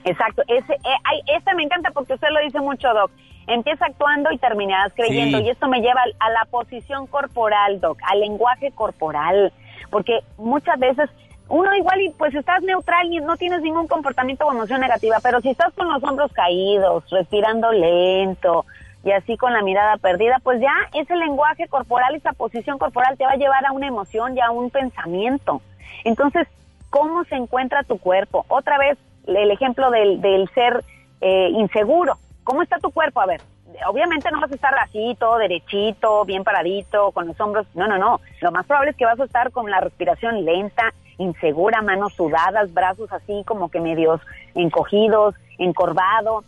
[0.05, 0.43] Exacto.
[0.49, 3.11] Ese, eh, este me encanta porque usted lo dice mucho, Doc
[3.49, 5.41] empieza actuando y terminarás creyendo.
[5.41, 9.53] Y esto me lleva a la posición corporal, Doc, al lenguaje corporal,
[9.91, 11.11] porque muchas veces
[11.49, 15.41] uno igual y pues estás neutral y no tienes ningún comportamiento o emoción negativa, pero
[15.41, 18.67] si estás con los hombros caídos, respirando lento
[19.03, 23.25] y así con la mirada perdida, pues ya ese lenguaje corporal, esa posición corporal te
[23.25, 25.63] va a llevar a una emoción y a un pensamiento.
[26.05, 26.47] Entonces,
[26.91, 28.45] ¿cómo se encuentra tu cuerpo?
[28.49, 30.85] Otra vez, el ejemplo del, del ser
[31.23, 32.19] eh, inseguro
[32.49, 33.21] ¿Cómo está tu cuerpo?
[33.21, 33.43] A ver,
[33.87, 37.67] obviamente no vas a estar así, todo derechito, bien paradito, con los hombros.
[37.75, 38.23] No, no, no.
[38.41, 42.73] Lo más probable es que vas a estar con la respiración lenta, insegura, manos sudadas,
[42.73, 44.23] brazos así como que medios
[44.55, 46.43] encogidos, encorvado.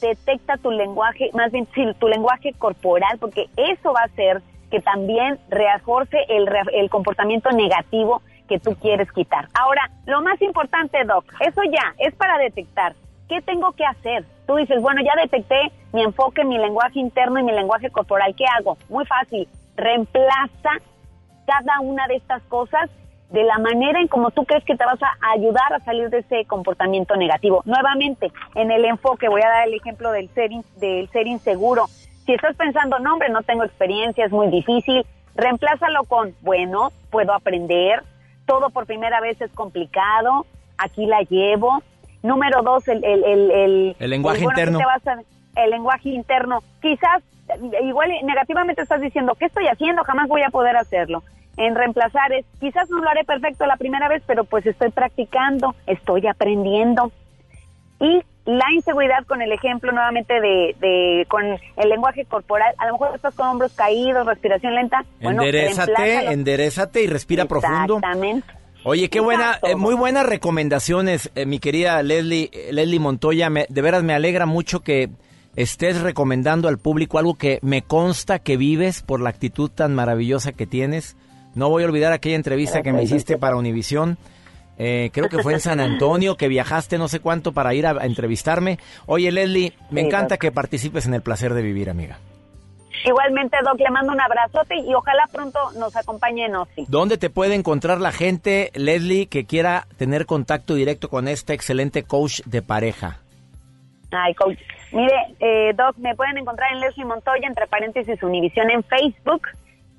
[0.00, 1.68] Detecta tu lenguaje, más bien
[1.98, 4.40] tu lenguaje corporal, porque eso va a hacer
[4.70, 9.48] que también reforce el, el comportamiento negativo que tú quieres quitar.
[9.52, 12.94] Ahora, lo más importante, Doc, eso ya es para detectar.
[13.30, 14.24] ¿Qué tengo que hacer?
[14.44, 18.34] Tú dices, bueno, ya detecté mi enfoque, mi lenguaje interno y mi lenguaje corporal.
[18.34, 18.76] ¿Qué hago?
[18.88, 19.46] Muy fácil.
[19.76, 20.70] Reemplaza
[21.46, 22.90] cada una de estas cosas
[23.30, 26.18] de la manera en como tú crees que te vas a ayudar a salir de
[26.18, 27.62] ese comportamiento negativo.
[27.66, 31.86] Nuevamente, en el enfoque, voy a dar el ejemplo del ser, del ser inseguro.
[32.26, 35.06] Si estás pensando, no, hombre, no tengo experiencia, es muy difícil,
[35.36, 38.02] reemplázalo con, bueno, puedo aprender,
[38.44, 40.46] todo por primera vez es complicado,
[40.78, 41.80] aquí la llevo,
[42.22, 44.78] Número dos, el, el, el, el, lenguaje interno.
[45.56, 46.62] el lenguaje interno.
[46.82, 47.22] Quizás,
[47.82, 50.04] igual negativamente estás diciendo, ¿qué estoy haciendo?
[50.04, 51.22] Jamás voy a poder hacerlo.
[51.56, 55.74] En reemplazar es, quizás no lo haré perfecto la primera vez, pero pues estoy practicando,
[55.86, 57.10] estoy aprendiendo.
[58.00, 62.92] Y la inseguridad con el ejemplo nuevamente de, de, con el lenguaje corporal, a lo
[62.92, 65.04] mejor estás con hombros caídos, respiración lenta.
[65.20, 67.96] Bueno, enderezate, enderezate y respira profundo.
[67.96, 68.59] Exactamente.
[68.82, 73.50] Oye, qué buena, eh, muy buenas recomendaciones, eh, mi querida Leslie, eh, Leslie Montoya.
[73.50, 75.10] de veras me alegra mucho que
[75.56, 80.52] estés recomendando al público algo que me consta que vives por la actitud tan maravillosa
[80.52, 81.16] que tienes.
[81.54, 84.16] No voy a olvidar aquella entrevista que me hiciste para Univisión
[84.82, 88.06] eh, creo que fue en San Antonio que viajaste no sé cuánto para ir a,
[88.06, 88.78] entrevistarme.
[89.04, 92.18] Oye, Leslie, me encanta que participes en el placer de vivir, amiga.
[93.04, 96.84] Igualmente, Doc, le mando un abrazote y ojalá pronto nos acompañe en OSI.
[96.88, 102.02] ¿Dónde te puede encontrar la gente, Leslie, que quiera tener contacto directo con este excelente
[102.02, 103.18] coach de pareja?
[104.10, 104.58] Ay, coach.
[104.92, 109.42] Mire, eh, Doc, me pueden encontrar en Leslie Montoya, entre paréntesis, Univisión en Facebook,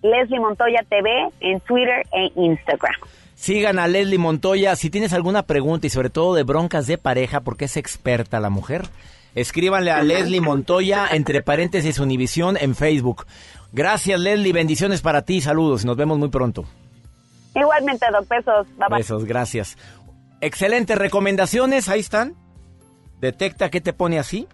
[0.03, 2.93] Leslie Montoya TV en Twitter e Instagram.
[3.35, 4.75] Sigan a Leslie Montoya.
[4.75, 8.51] Si tienes alguna pregunta y sobre todo de broncas de pareja, porque es experta la
[8.51, 8.83] mujer,
[9.35, 13.25] escríbanle a Leslie Montoya, entre paréntesis Univisión, en Facebook.
[13.71, 14.53] Gracias, Leslie.
[14.53, 15.41] Bendiciones para ti.
[15.41, 15.85] Saludos.
[15.85, 16.65] Nos vemos muy pronto.
[17.55, 18.67] Igualmente, dos Besos.
[18.77, 19.77] Bye, Besos, gracias.
[20.41, 21.89] Excelentes recomendaciones.
[21.89, 22.35] Ahí están.
[23.19, 24.47] Detecta qué te pone así.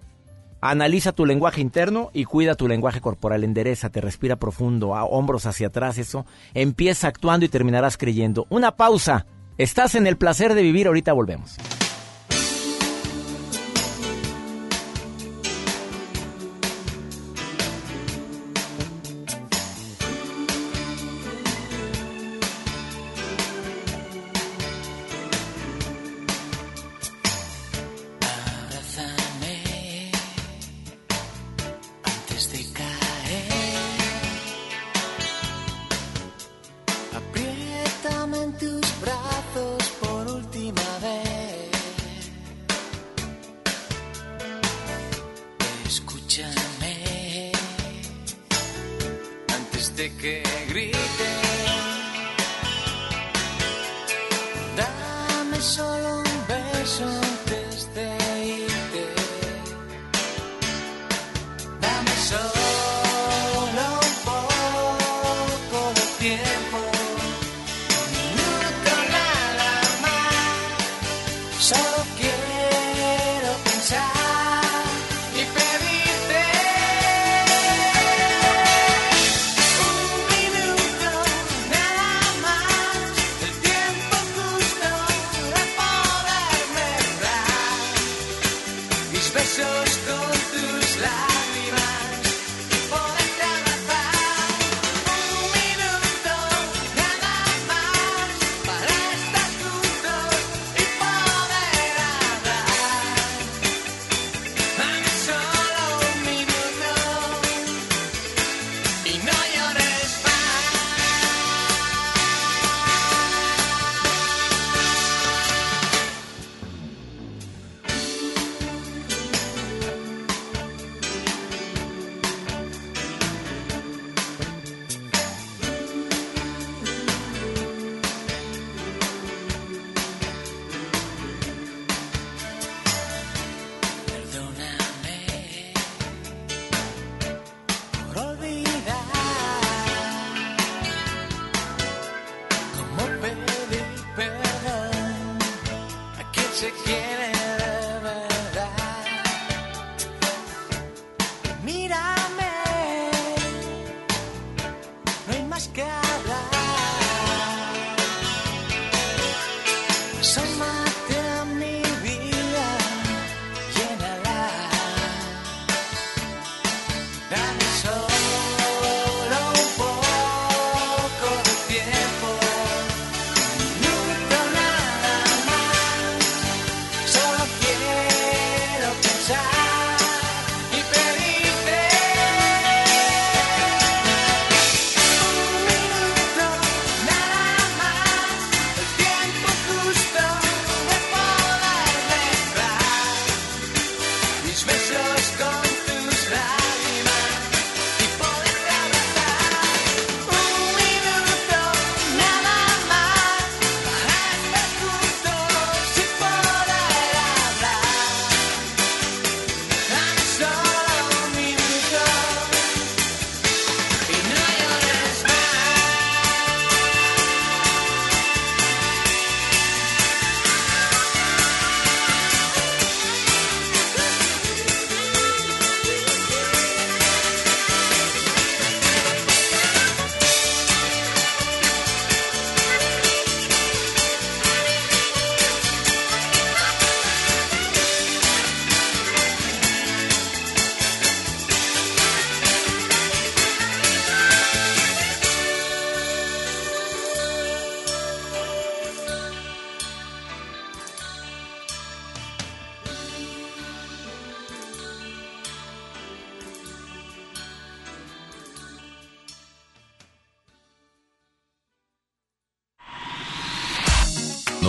[0.60, 3.44] Analiza tu lenguaje interno y cuida tu lenguaje corporal.
[3.44, 6.26] Endereza, te respira profundo, a hombros hacia atrás, eso.
[6.54, 8.48] Empieza actuando y terminarás creyendo.
[8.50, 9.28] Una pausa.
[9.58, 10.88] Estás en el placer de vivir.
[10.88, 11.58] Ahorita volvemos.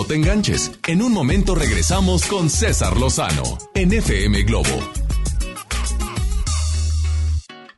[0.09, 0.72] Te enganches.
[0.86, 4.70] En un momento regresamos con César Lozano en FM Globo.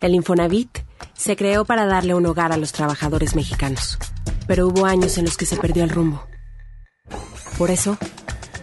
[0.01, 0.79] El Infonavit
[1.13, 3.99] se creó para darle un hogar a los trabajadores mexicanos,
[4.47, 6.25] pero hubo años en los que se perdió el rumbo.
[7.59, 7.99] Por eso,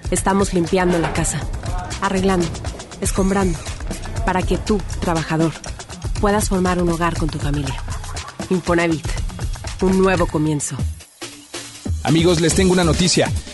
[0.09, 1.39] estamos limpiando la casa,
[2.01, 2.47] arreglando,
[3.01, 3.59] escombrando,
[4.25, 5.51] para que tú, trabajador,
[6.21, 7.75] puedas formar un hogar con tu familia.
[8.49, 9.05] Infonavit,
[9.81, 10.77] un nuevo comienzo.
[12.03, 13.29] Amigos, les tengo una noticia.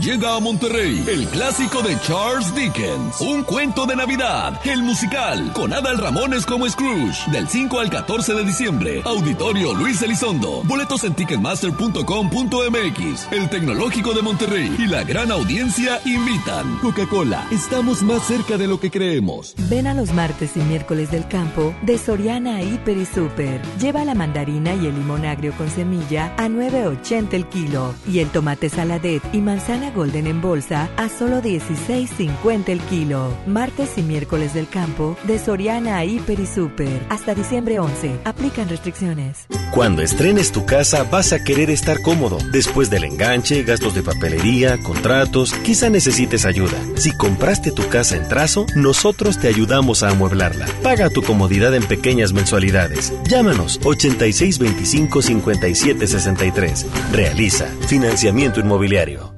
[0.00, 5.72] Llega a Monterrey el clásico de Charles Dickens, Un cuento de Navidad, el musical, con
[5.72, 9.02] Adal Ramones como Scrooge, del 5 al 14 de diciembre.
[9.04, 10.62] Auditorio Luis Elizondo.
[10.64, 13.32] Boletos en ticketmaster.com.mx.
[13.32, 16.78] El Tecnológico de Monterrey y la gran audiencia invitan.
[16.78, 19.56] Coca-Cola, estamos más cerca de lo que creemos.
[19.68, 23.60] Ven a los martes y miércoles del campo de Soriana Hiper y Super.
[23.80, 28.28] Lleva la mandarina y el limón agrio con semilla a 9.80 el kilo y el
[28.28, 33.36] tomate saladet y manzana golden en bolsa a solo 16.50 el kilo.
[33.46, 37.00] Martes y miércoles del campo de Soriana Hiper y Super.
[37.08, 38.20] Hasta diciembre 11.
[38.24, 39.46] Aplican restricciones.
[39.72, 42.38] Cuando estrenes tu casa vas a querer estar cómodo.
[42.50, 46.78] Después del enganche, gastos de papelería, contratos, quizá necesites ayuda.
[46.96, 50.66] Si compraste tu casa en trazo, nosotros te ayudamos a amueblarla.
[50.82, 53.12] Paga tu comodidad en pequeñas mensualidades.
[53.28, 56.86] Llámanos 8625 5763.
[57.12, 59.37] Realiza financiamiento inmobiliario.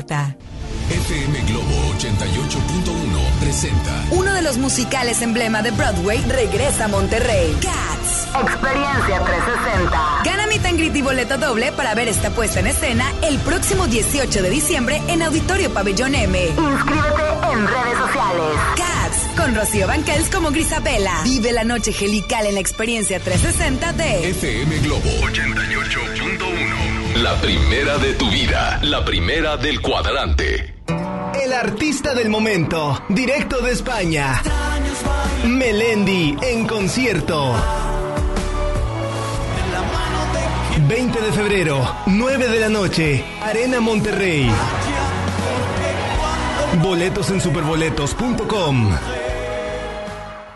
[0.09, 4.03] FM Globo 88.1 presenta.
[4.11, 7.55] Uno de los musicales emblema de Broadway regresa a Monterrey.
[7.61, 8.27] Cats.
[8.41, 10.21] Experiencia 360.
[10.25, 14.41] Gana mi tangrit y boleto doble para ver esta puesta en escena el próximo 18
[14.41, 16.47] de diciembre en Auditorio Pabellón M.
[16.47, 17.23] Inscríbete
[17.53, 18.57] en redes sociales.
[18.75, 18.90] Cats.
[19.41, 21.21] Con Rocío Banquels como Grisabela.
[21.23, 27.15] Vive la noche gelical en la experiencia 360 de FM Globo 88.1.
[27.23, 30.75] La primera de tu vida, la primera del cuadrante.
[31.43, 34.43] El artista del momento, directo de España.
[35.47, 37.55] Melendi en concierto.
[40.87, 44.51] 20 de febrero, 9 de la noche, Arena Monterrey.
[46.83, 48.91] Boletos en superboletos.com.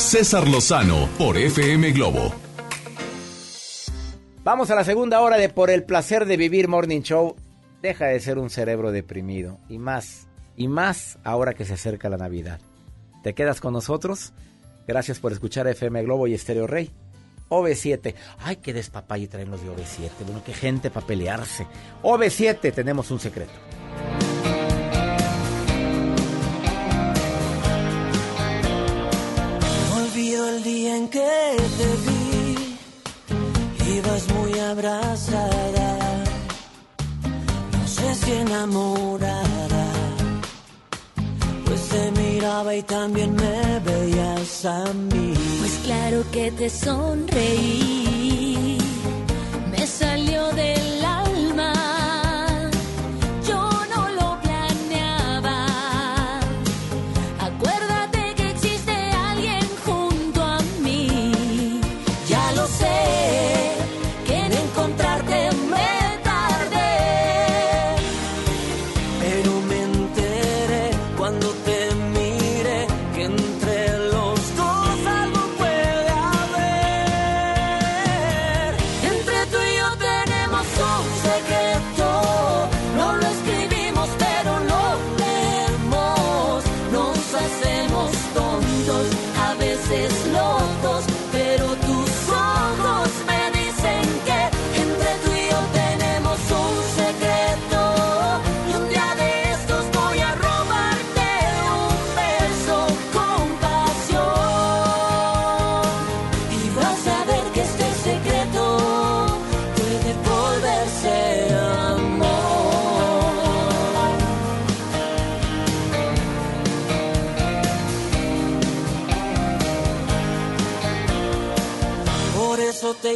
[0.00, 2.34] César Lozano por FM Globo.
[4.42, 7.36] Vamos a la segunda hora de Por el placer de vivir Morning Show.
[7.82, 9.58] Deja de ser un cerebro deprimido.
[9.68, 10.26] Y más,
[10.56, 12.60] y más ahora que se acerca la Navidad.
[13.22, 14.32] ¿Te quedas con nosotros?
[14.88, 16.90] Gracias por escuchar FM Globo y Estéreo Rey.
[17.50, 18.14] OV7.
[18.38, 20.10] Ay, qué despapalle traen los de OV7.
[20.24, 21.66] Bueno, qué gente para pelearse.
[22.02, 23.52] OV7, tenemos un secreto.
[31.08, 32.76] Que te vi,
[33.96, 35.88] ibas muy abrazada,
[37.72, 39.86] no sé si enamorada,
[41.64, 45.32] pues te miraba y también me veías a mí.
[45.60, 48.78] Pues claro que te sonreí,
[49.70, 50.99] me salió del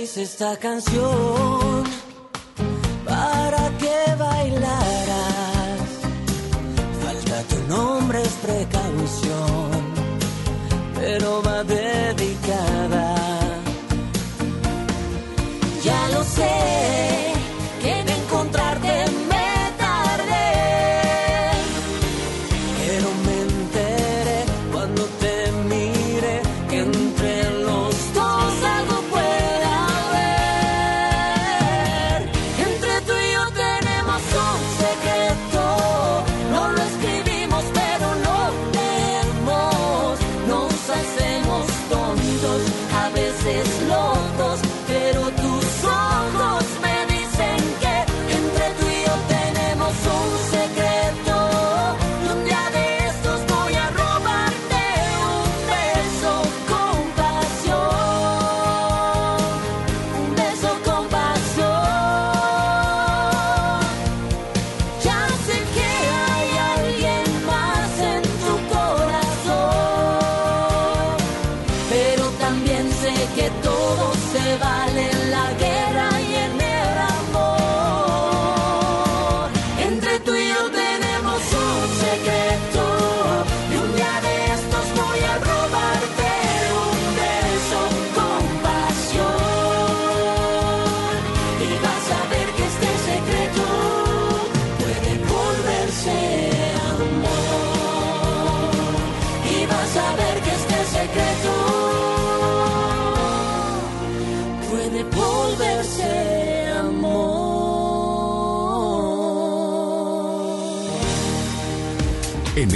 [0.03, 1.85] te esta canción,
[3.05, 5.89] para que bailaras.
[7.05, 9.71] Falta tu nombre es precaución,
[10.97, 12.24] pero va dedicada.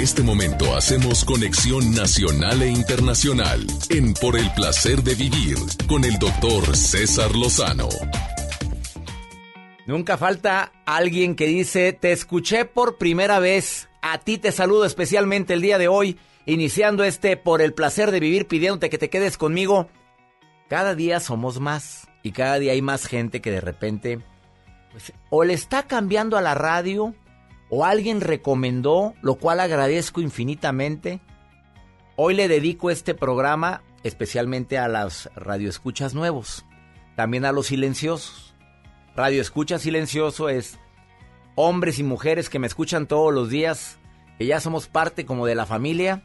[0.08, 6.18] Este momento hacemos conexión nacional e internacional en Por el placer de vivir con el
[6.18, 7.90] doctor César Lozano.
[9.86, 15.52] Nunca falta alguien que dice, te escuché por primera vez, a ti te saludo especialmente
[15.52, 19.36] el día de hoy, iniciando este por el placer de vivir, pidiéndote que te quedes
[19.36, 19.90] conmigo.
[20.70, 24.20] Cada día somos más y cada día hay más gente que de repente,
[24.90, 27.14] pues, o le está cambiando a la radio,
[27.70, 31.20] o alguien recomendó, lo cual agradezco infinitamente.
[32.16, 36.64] Hoy le dedico este programa especialmente a las radioescuchas nuevos,
[37.16, 38.54] también a los silenciosos.
[39.14, 40.78] Radio Escucha Silencioso es
[41.56, 43.98] hombres y mujeres que me escuchan todos los días,
[44.38, 46.22] que ya somos parte como de la familia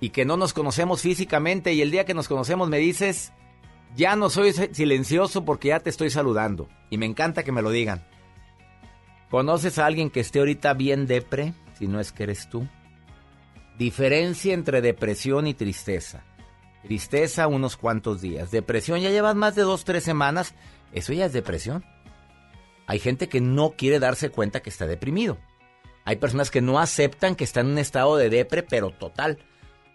[0.00, 3.32] y que no nos conocemos físicamente y el día que nos conocemos me dices,
[3.94, 7.70] ya no soy silencioso porque ya te estoy saludando y me encanta que me lo
[7.70, 8.06] digan.
[9.30, 12.68] ¿Conoces a alguien que esté ahorita bien depre, si no es que eres tú?
[13.78, 16.24] Diferencia entre depresión y tristeza.
[16.82, 18.50] Tristeza unos cuantos días.
[18.50, 20.54] Depresión ya llevas más de dos, tres semanas.
[20.92, 21.84] Eso ya es depresión.
[22.86, 25.38] Hay gente que no quiere darse cuenta que está deprimido.
[26.04, 29.38] Hay personas que no aceptan que están en un estado de depre, pero total.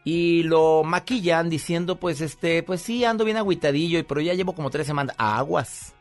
[0.03, 4.69] Y lo maquillan diciendo, pues, este, pues sí, ando bien agüitadillo, pero ya llevo como
[4.69, 5.15] tres semanas.
[5.17, 5.93] Aguas.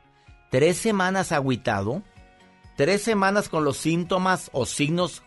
[0.51, 2.03] Tres semanas agüitado.
[2.81, 5.23] Tres semanas con los síntomas o signos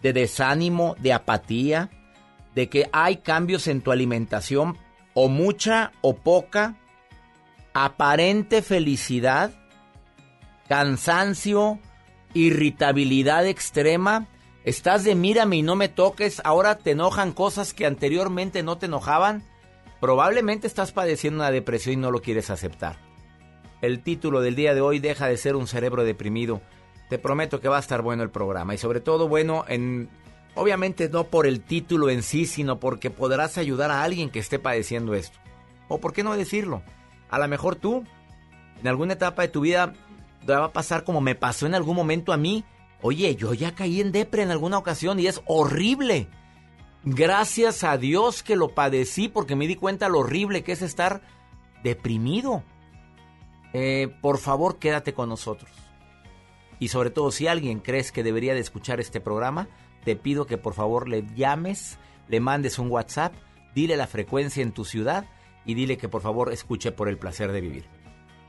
[0.00, 1.90] de desánimo, de apatía,
[2.54, 4.78] de que hay cambios en tu alimentación,
[5.12, 6.78] o mucha o poca,
[7.74, 9.52] aparente felicidad,
[10.66, 11.78] cansancio,
[12.32, 14.26] irritabilidad extrema,
[14.64, 18.86] estás de mírame y no me toques, ahora te enojan cosas que anteriormente no te
[18.86, 19.44] enojaban,
[20.00, 22.96] probablemente estás padeciendo una depresión y no lo quieres aceptar.
[23.82, 26.62] El título del día de hoy deja de ser un cerebro deprimido.
[27.08, 30.10] Te prometo que va a estar bueno el programa y sobre todo bueno en
[30.54, 34.58] obviamente no por el título en sí, sino porque podrás ayudar a alguien que esté
[34.58, 35.38] padeciendo esto.
[35.88, 36.82] O por qué no decirlo?
[37.30, 38.04] A lo mejor tú
[38.80, 39.94] en alguna etapa de tu vida
[40.46, 42.64] te va a pasar como me pasó en algún momento a mí.
[43.00, 46.28] Oye, yo ya caí en depre en alguna ocasión y es horrible.
[47.04, 51.22] Gracias a Dios que lo padecí porque me di cuenta lo horrible que es estar
[51.82, 52.62] deprimido.
[53.72, 55.70] Eh, por favor, quédate con nosotros.
[56.78, 59.68] Y sobre todo, si alguien crees que debería de escuchar este programa,
[60.04, 61.98] te pido que por favor le llames,
[62.28, 63.34] le mandes un WhatsApp,
[63.74, 65.26] dile la frecuencia en tu ciudad
[65.64, 67.84] y dile que por favor escuche por el placer de vivir.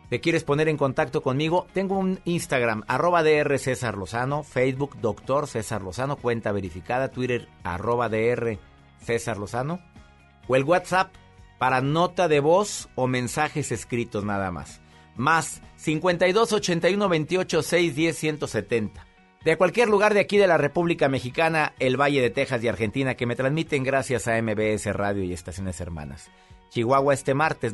[0.10, 1.68] ¿Te quieres poner en contacto conmigo?
[1.72, 8.10] Tengo un Instagram, arroba DR César Lozano, Facebook Doctor César Lozano, cuenta verificada, Twitter arroba
[8.10, 8.58] DR
[9.02, 9.80] César Lozano,
[10.48, 11.14] o el WhatsApp
[11.60, 14.82] para nota de voz o mensajes escritos nada más.
[15.20, 19.06] Más 52 81 28 6 10 170.
[19.44, 23.16] De cualquier lugar de aquí de la República Mexicana, el Valle de Texas y Argentina
[23.16, 26.32] que me transmiten gracias a MBS Radio y estaciones hermanas.
[26.70, 27.74] Chihuahua este martes,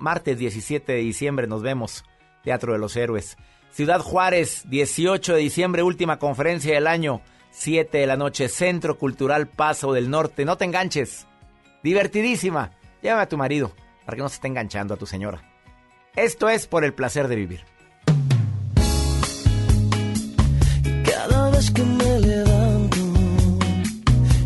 [0.00, 2.06] martes 17 de diciembre nos vemos,
[2.42, 3.36] Teatro de los Héroes.
[3.70, 7.20] Ciudad Juárez, 18 de diciembre, última conferencia del año,
[7.50, 10.46] 7 de la noche, Centro Cultural Paso del Norte.
[10.46, 11.26] No te enganches,
[11.82, 12.70] divertidísima.
[13.02, 13.74] Llévame a tu marido
[14.06, 15.47] para que no se esté enganchando a tu señora.
[16.16, 17.60] Esto es por el placer de vivir.
[21.04, 22.98] Cada vez que me levanto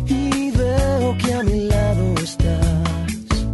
[0.07, 3.47] y veo que a mi lado estás,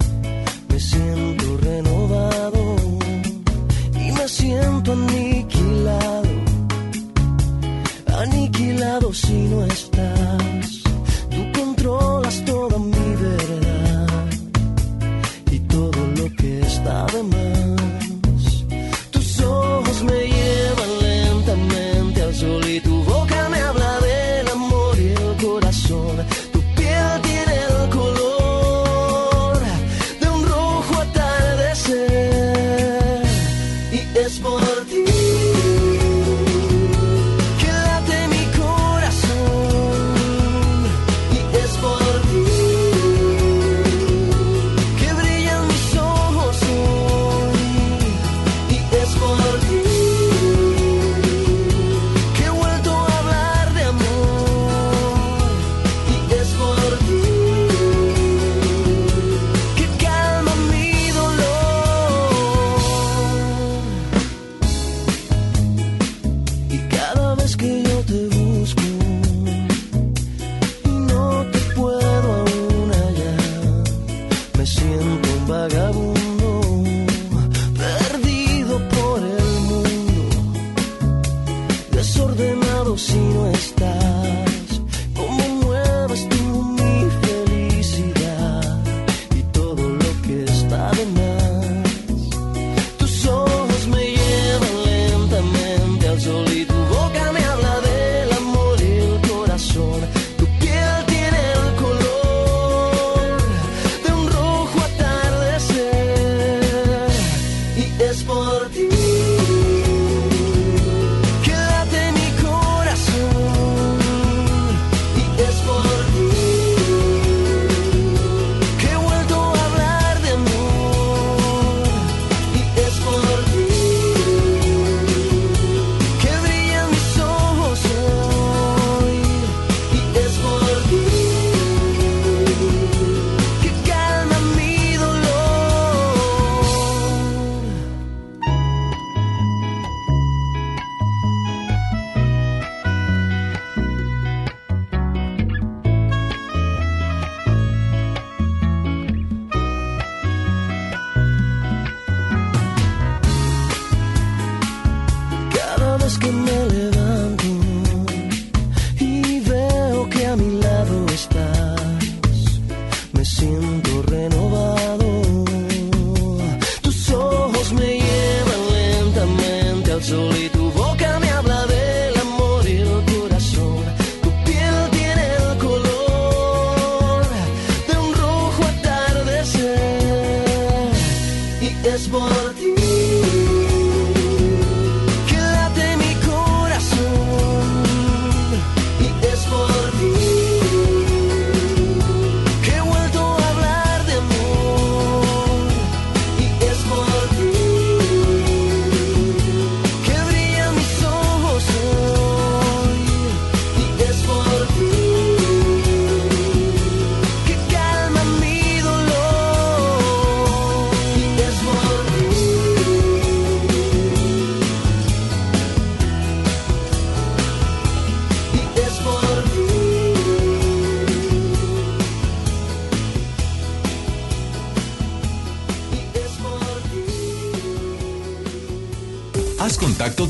[0.70, 2.76] me siento renovado
[3.96, 6.30] y me siento aniquilado,
[8.18, 10.84] aniquilado si no estás.
[11.30, 14.28] Tú controlas toda mi verdad
[15.52, 17.59] y todo lo que está de más.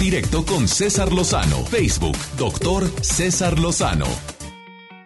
[0.09, 1.63] Directo con César Lozano.
[1.65, 4.07] Facebook, doctor César Lozano.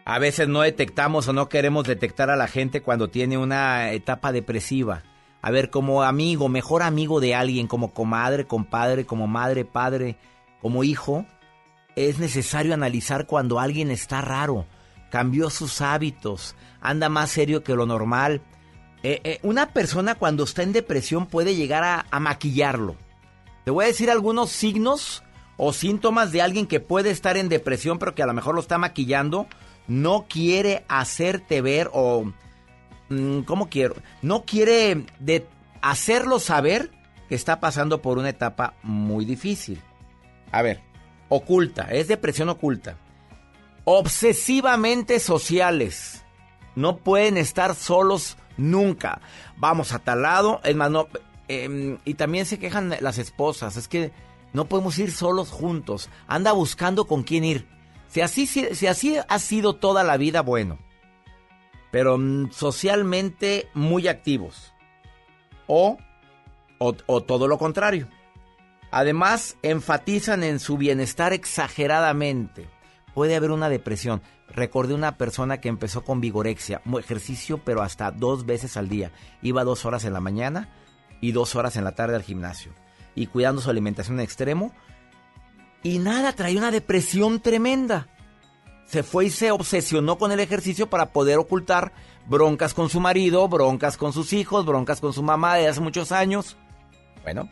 [0.05, 4.31] A veces no detectamos o no queremos detectar a la gente cuando tiene una etapa
[4.31, 5.03] depresiva.
[5.41, 10.15] A ver, como amigo, mejor amigo de alguien, como comadre, compadre, como madre, padre,
[10.61, 11.25] como hijo,
[11.97, 14.67] es necesario analizar cuando alguien está raro,
[15.11, 18.41] cambió sus hábitos, anda más serio que lo normal.
[19.03, 22.95] Eh, eh, una persona cuando está en depresión puede llegar a, a maquillarlo.
[23.63, 25.23] Te voy a decir algunos signos
[25.57, 28.61] o síntomas de alguien que puede estar en depresión pero que a lo mejor lo
[28.61, 29.47] está maquillando.
[29.87, 32.31] No quiere hacerte ver o
[33.09, 33.95] mm, ¿cómo quiero?
[34.21, 35.47] No quiere de
[35.81, 36.91] hacerlo saber
[37.29, 39.81] que está pasando por una etapa muy difícil.
[40.51, 40.81] A ver,
[41.29, 42.97] oculta, es depresión oculta.
[43.85, 46.23] Obsesivamente sociales.
[46.75, 49.21] No pueden estar solos nunca.
[49.57, 51.07] Vamos a tal lado, es más, no,
[51.47, 54.11] em, y también se quejan las esposas, es que
[54.53, 56.09] no podemos ir solos juntos.
[56.27, 57.67] Anda buscando con quién ir.
[58.07, 60.77] Si así, si, así ha sido toda la vida, bueno.
[61.91, 64.73] Pero mm, socialmente muy activos.
[65.65, 65.97] O,
[66.77, 68.07] o, o todo lo contrario.
[68.91, 72.69] Además, enfatizan en su bienestar exageradamente.
[73.15, 74.21] Puede haber una depresión.
[74.49, 79.11] Recordé una persona que empezó con vigorexia, ejercicio, pero hasta dos veces al día.
[79.41, 80.69] Iba dos horas en la mañana
[81.23, 82.73] y dos horas en la tarde al gimnasio.
[83.15, 84.73] Y cuidando su alimentación en extremo.
[85.81, 88.09] Y nada, traía una depresión tremenda.
[88.85, 91.93] Se fue y se obsesionó con el ejercicio para poder ocultar
[92.27, 96.11] broncas con su marido, broncas con sus hijos, broncas con su mamá de hace muchos
[96.11, 96.57] años.
[97.23, 97.49] Bueno,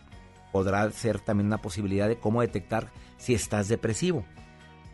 [0.51, 4.25] podrá ser también una posibilidad de cómo detectar si estás depresivo.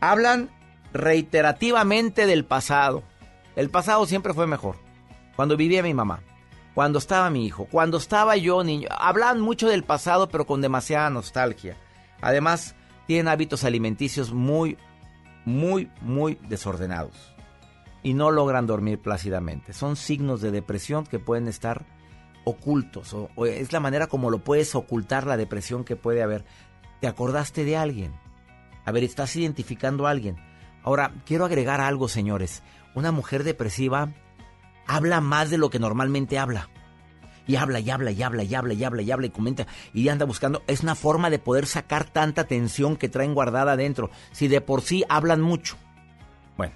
[0.01, 0.51] Hablan
[0.93, 3.01] reiterativamente del pasado.
[3.55, 4.75] El pasado siempre fue mejor.
[5.35, 6.21] Cuando vivía mi mamá,
[6.77, 8.87] cuando estaba mi hijo, cuando estaba yo niño.
[8.91, 11.75] Hablan mucho del pasado pero con demasiada nostalgia.
[12.21, 12.75] Además,
[13.07, 14.77] tienen hábitos alimenticios muy,
[15.43, 17.33] muy, muy desordenados.
[18.03, 19.73] Y no logran dormir plácidamente.
[19.73, 21.83] Son signos de depresión que pueden estar
[22.43, 23.11] ocultos.
[23.11, 26.45] O, es la manera como lo puedes ocultar la depresión que puede haber.
[27.01, 28.13] ¿Te acordaste de alguien?
[28.85, 30.37] A ver, estás identificando a alguien.
[30.83, 32.61] Ahora, quiero agregar algo, señores.
[32.93, 34.13] Una mujer depresiva
[34.87, 36.69] habla más de lo que normalmente habla.
[37.45, 40.09] Y habla, y habla, y habla, y habla, y habla, y habla, y comenta, y
[40.09, 40.63] anda buscando.
[40.67, 44.09] Es una forma de poder sacar tanta tensión que traen guardada adentro.
[44.31, 45.77] Si de por sí hablan mucho.
[46.57, 46.75] Bueno,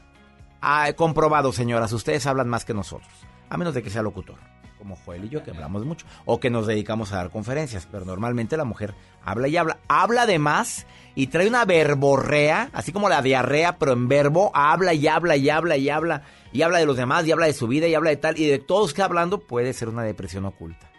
[0.62, 3.12] ha comprobado, señoras, ustedes hablan más que nosotros.
[3.50, 4.38] A menos de que sea locutor
[4.82, 8.04] como Joel y yo, que hablamos mucho, o que nos dedicamos a dar conferencias, pero
[8.04, 13.08] normalmente la mujer habla y habla, habla de más y trae una verborrea, así como
[13.08, 16.86] la diarrea, pero en verbo, habla y habla y habla y habla, y habla de
[16.86, 19.02] los demás, y habla de su vida, y habla de tal, y de todos que
[19.02, 20.92] hablando puede ser una depresión oculta.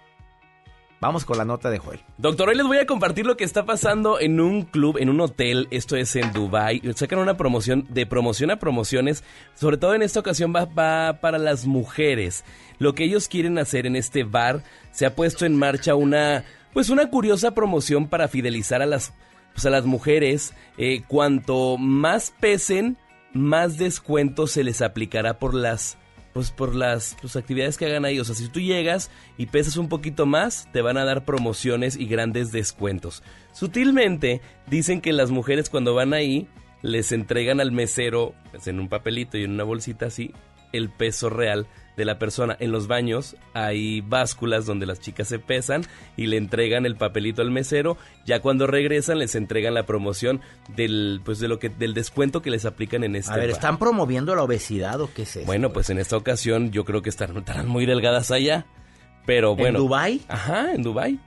[1.03, 1.99] Vamos con la nota de Joel.
[2.17, 5.21] Doctor, hoy les voy a compartir lo que está pasando en un club, en un
[5.21, 6.81] hotel, esto es en Dubai.
[6.95, 9.25] Sacan una promoción de promoción a promociones,
[9.55, 12.45] sobre todo en esta ocasión va, va, para las mujeres.
[12.79, 14.63] Lo que ellos quieren hacer en este bar,
[14.93, 19.13] se ha puesto en marcha una, pues una curiosa promoción para fidelizar a las,
[19.55, 20.55] pues a las mujeres.
[20.79, 22.97] Eh, cuanto más pesen,
[23.35, 25.99] más descuento se les aplicará por las
[26.33, 28.19] pues por las, actividades que hagan ahí.
[28.19, 31.97] O sea, si tú llegas y pesas un poquito más, te van a dar promociones
[31.97, 33.23] y grandes descuentos.
[33.53, 36.49] Sutilmente dicen que las mujeres cuando van ahí
[36.81, 40.33] les entregan al mesero pues, en un papelito y en una bolsita así
[40.73, 41.67] el peso real
[41.97, 42.57] de la persona.
[42.61, 45.85] En los baños hay básculas donde las chicas se pesan
[46.17, 47.97] y le entregan el papelito al mesero.
[48.25, 50.41] Ya cuando regresan les entregan la promoción
[50.77, 53.33] del pues de lo que del descuento que les aplican en este.
[53.33, 55.47] A ver, ¿están promoviendo la obesidad o qué es eso?
[55.47, 58.67] Bueno, pues en esta ocasión yo creo que estarán, estarán muy delgadas allá.
[59.27, 59.79] Pero bueno.
[59.79, 60.21] ¿En Dubai?
[60.29, 61.21] Ajá, en Dubai.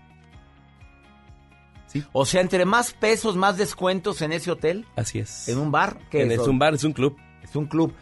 [1.88, 2.04] Sí.
[2.12, 4.86] O sea, entre más pesos, más descuentos en ese hotel.
[4.98, 5.48] Así es.
[5.48, 5.98] ¿En un bar?
[6.10, 7.18] ¿Qué es, un bar, es un club
[7.56, 7.94] un club.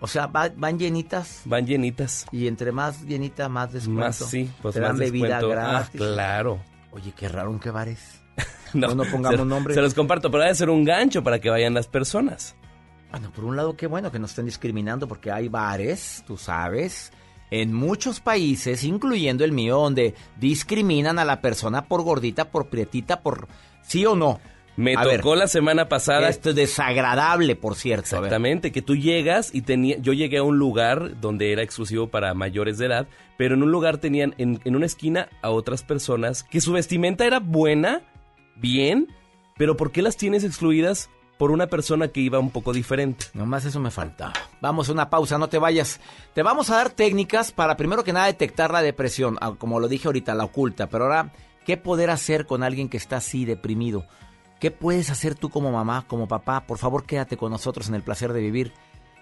[0.00, 1.42] O sea, van llenitas.
[1.44, 2.26] Van llenitas.
[2.32, 4.00] Y entre más llenita, más descuento.
[4.00, 6.00] Más, sí, pues Te dan bebida ah, gratis.
[6.00, 6.60] claro.
[6.92, 8.22] Oye, qué raro, ¿en qué bares?
[8.74, 9.74] no, no pongamos se, nombre.
[9.74, 12.56] Se los comparto, pero debe ser un gancho para que vayan las personas.
[13.10, 17.12] Bueno, por un lado, qué bueno que no estén discriminando, porque hay bares, tú sabes,
[17.50, 23.22] en muchos países, incluyendo el mío, donde discriminan a la persona por gordita, por prietita,
[23.22, 23.48] por
[23.82, 24.40] sí o no.
[24.76, 26.28] Me tocó la semana pasada.
[26.28, 28.16] Esto es desagradable, por cierto.
[28.16, 32.34] Exactamente, que tú llegas y tenía, yo llegué a un lugar donde era exclusivo para
[32.34, 33.08] mayores de edad,
[33.38, 37.26] pero en un lugar tenían en, en una esquina a otras personas que su vestimenta
[37.26, 38.02] era buena,
[38.56, 39.08] bien,
[39.56, 41.08] pero ¿por qué las tienes excluidas?
[41.38, 43.26] por una persona que iba un poco diferente.
[43.34, 44.32] Nomás eso me falta.
[44.60, 46.00] Vamos a una pausa, no te vayas.
[46.34, 49.88] Te vamos a dar técnicas para primero que nada detectar la depresión, ah, como lo
[49.88, 51.32] dije ahorita, la oculta, pero ahora,
[51.64, 54.06] ¿qué poder hacer con alguien que está así deprimido?
[54.60, 56.62] ¿Qué puedes hacer tú como mamá, como papá?
[56.66, 58.72] Por favor, quédate con nosotros en el placer de vivir.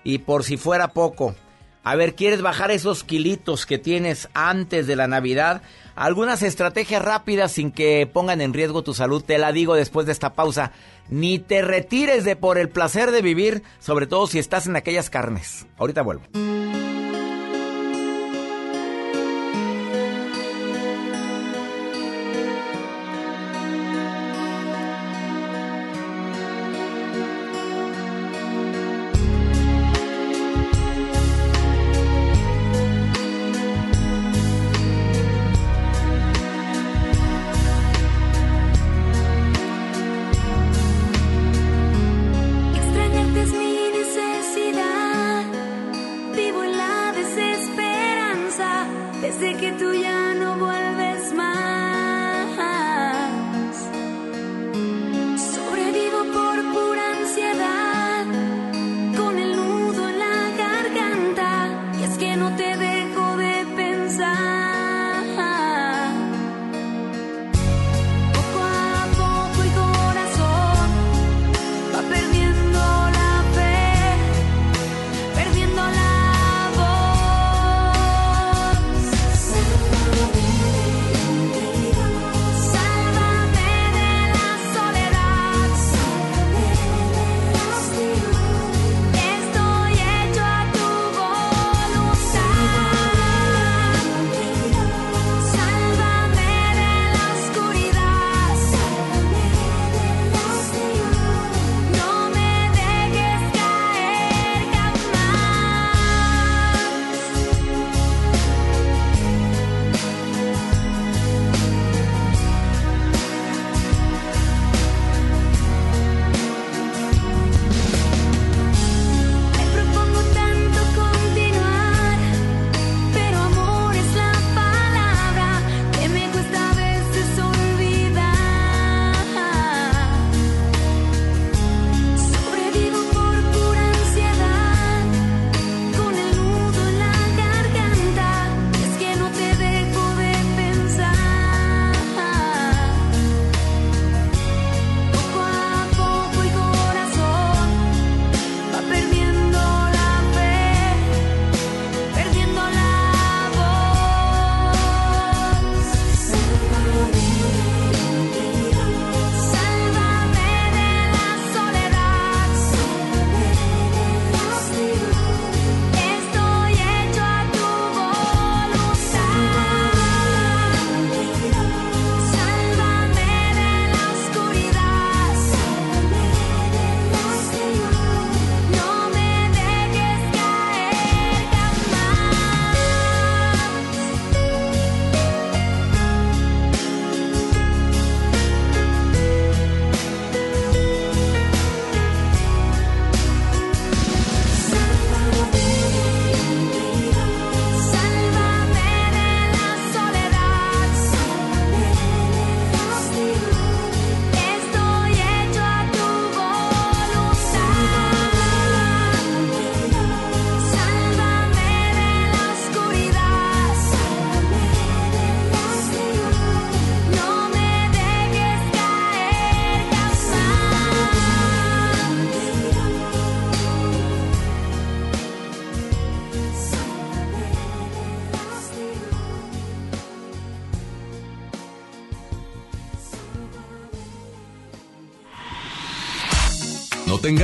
[0.05, 1.35] Y por si fuera poco,
[1.82, 5.62] a ver, ¿quieres bajar esos kilitos que tienes antes de la Navidad?
[5.97, 10.12] Algunas estrategias rápidas sin que pongan en riesgo tu salud, te la digo después de
[10.12, 10.73] esta pausa.
[11.11, 15.11] Ni te retires de por el placer de vivir, sobre todo si estás en aquellas
[15.11, 15.66] carnes.
[15.77, 16.24] Ahorita vuelvo.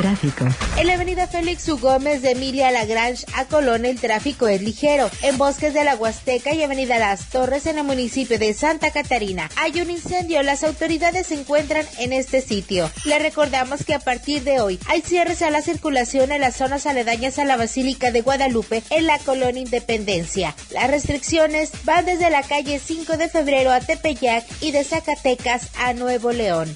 [0.00, 0.46] Tráfico.
[0.78, 1.76] En la avenida Félix U.
[1.76, 5.10] Gómez de Emilia Lagrange a Colón el tráfico es ligero.
[5.20, 9.50] En Bosques de la Huasteca y avenida Las Torres en el municipio de Santa Catarina
[9.56, 10.42] hay un incendio.
[10.42, 12.90] Las autoridades se encuentran en este sitio.
[13.04, 16.86] Le recordamos que a partir de hoy hay cierres a la circulación en las zonas
[16.86, 20.54] aledañas a la Basílica de Guadalupe en la colonia Independencia.
[20.70, 25.92] Las restricciones van desde la calle 5 de febrero a Tepeyac y de Zacatecas a
[25.92, 26.74] Nuevo León.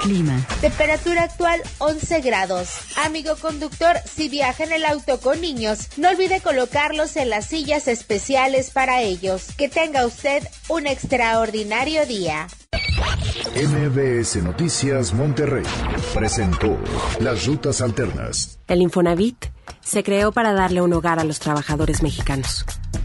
[0.00, 0.46] Clima.
[0.60, 2.45] Temperatura actual 11 grados.
[3.04, 7.88] Amigo conductor, si viaja en el auto con niños, no olvide colocarlos en las sillas
[7.88, 9.48] especiales para ellos.
[9.56, 12.46] Que tenga usted un extraordinario día.
[13.56, 15.64] MBS Noticias Monterrey
[16.14, 16.78] presentó
[17.20, 18.58] Las Rutas Alternas.
[18.68, 19.46] El Infonavit
[19.80, 22.64] se creó para darle un hogar a los trabajadores mexicanos,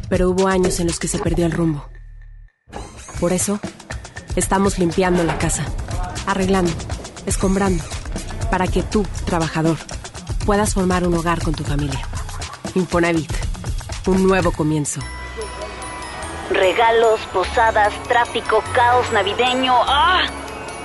[0.09, 1.87] pero hubo años en los que se perdió el rumbo.
[3.19, 3.59] Por eso,
[4.35, 5.65] estamos limpiando la casa,
[6.27, 6.71] arreglando,
[7.25, 7.83] escombrando,
[8.51, 9.77] para que tú, trabajador,
[10.45, 12.01] puedas formar un hogar con tu familia.
[12.75, 13.31] Infonavit,
[14.05, 14.99] un nuevo comienzo.
[16.51, 19.73] Regalos, posadas, tráfico, caos navideño.
[19.87, 20.23] ¡Ah!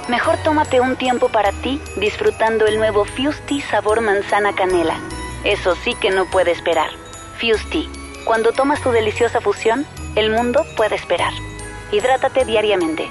[0.09, 5.01] Mejor tómate un tiempo para ti disfrutando el nuevo Fusti sabor manzana canela.
[5.43, 6.90] Eso sí que no puede esperar.
[7.40, 7.90] Fusti,
[8.24, 9.84] cuando tomas tu deliciosa fusión,
[10.14, 11.32] el mundo puede esperar.
[11.90, 13.10] Hidrátate diariamente.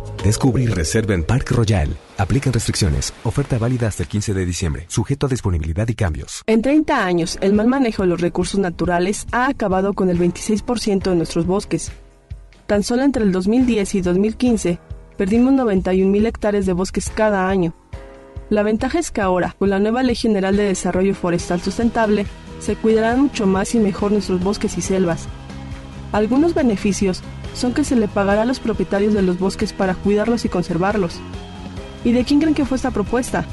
[0.23, 1.97] Descubre y reserva en Park Royal.
[2.19, 3.11] Aplican restricciones.
[3.23, 4.85] Oferta válida hasta el 15 de diciembre.
[4.87, 6.43] Sujeto a disponibilidad y cambios.
[6.45, 11.09] En 30 años, el mal manejo de los recursos naturales ha acabado con el 26%
[11.09, 11.91] de nuestros bosques.
[12.67, 14.79] Tan solo entre el 2010 y 2015,
[15.17, 17.73] perdimos 91.000 hectáreas de bosques cada año.
[18.51, 22.27] La ventaja es que ahora, con la nueva Ley General de Desarrollo Forestal Sustentable,
[22.59, 25.27] se cuidarán mucho más y mejor nuestros bosques y selvas.
[26.11, 27.23] Algunos beneficios
[27.53, 31.15] son que se le pagará a los propietarios de los bosques para cuidarlos y conservarlos.
[32.03, 33.45] ¿Y de quién creen que fue esta propuesta?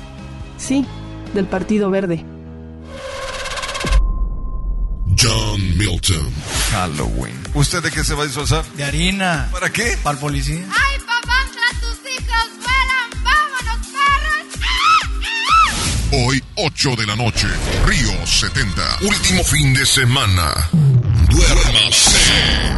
[0.57, 0.87] Sí,
[1.35, 2.25] del Partido Verde.
[5.21, 6.33] John Milton.
[6.71, 7.37] Halloween.
[7.55, 8.65] ¿Usted de qué se va a disfrazar?
[8.77, 9.49] De harina.
[9.51, 9.99] ¿Para qué?
[10.03, 10.65] Para el policía.
[10.71, 11.39] ¡Ay, papá!
[11.81, 13.25] ¡Tus hijos vuelan!
[13.25, 14.67] ¡Vámonos, perros!
[16.13, 17.49] Hoy, 8 de la noche,
[17.87, 18.99] Río 70.
[19.03, 20.69] Último fin de semana.
[21.29, 22.08] Duérmase.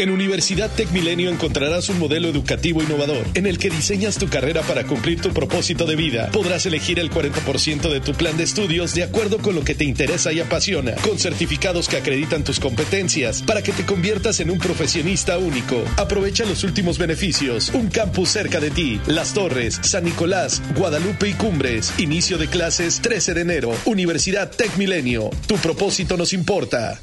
[0.00, 4.62] En Universidad Tech Milenio encontrarás un modelo educativo innovador en el que diseñas tu carrera
[4.62, 6.30] para cumplir tu propósito de vida.
[6.32, 9.84] Podrás elegir el 40% de tu plan de estudios de acuerdo con lo que te
[9.84, 14.58] interesa y apasiona, con certificados que acreditan tus competencias para que te conviertas en un
[14.58, 15.84] profesionista único.
[15.98, 17.70] Aprovecha los últimos beneficios.
[17.74, 18.98] Un campus cerca de ti.
[19.06, 21.92] Las Torres, San Nicolás, Guadalupe y Cumbres.
[21.98, 23.72] Inicio de clases 13 de enero.
[23.84, 25.28] Universidad Tech Milenio.
[25.46, 27.02] Tu propósito nos importa.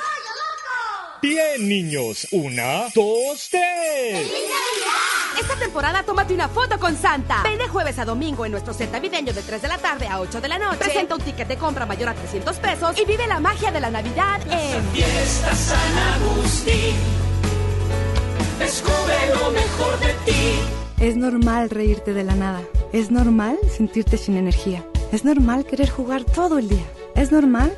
[1.21, 2.27] Bien, niños.
[2.31, 4.27] Una, dos, tres.
[5.39, 7.43] Esta temporada tómate una foto con Santa.
[7.43, 10.19] Ven de jueves a domingo en nuestro set navideño de 3 de la tarde a
[10.19, 10.79] 8 de la noche.
[10.79, 13.91] Presenta un ticket de compra mayor a 300 pesos y vive la magia de la
[13.91, 16.95] Navidad en Fiesta San Agustín.
[18.57, 20.59] Descubre lo mejor de ti.
[20.99, 22.61] Es normal reírte de la nada.
[22.93, 24.83] Es normal sentirte sin energía.
[25.11, 26.85] Es normal querer jugar todo el día.
[27.15, 27.77] Es normal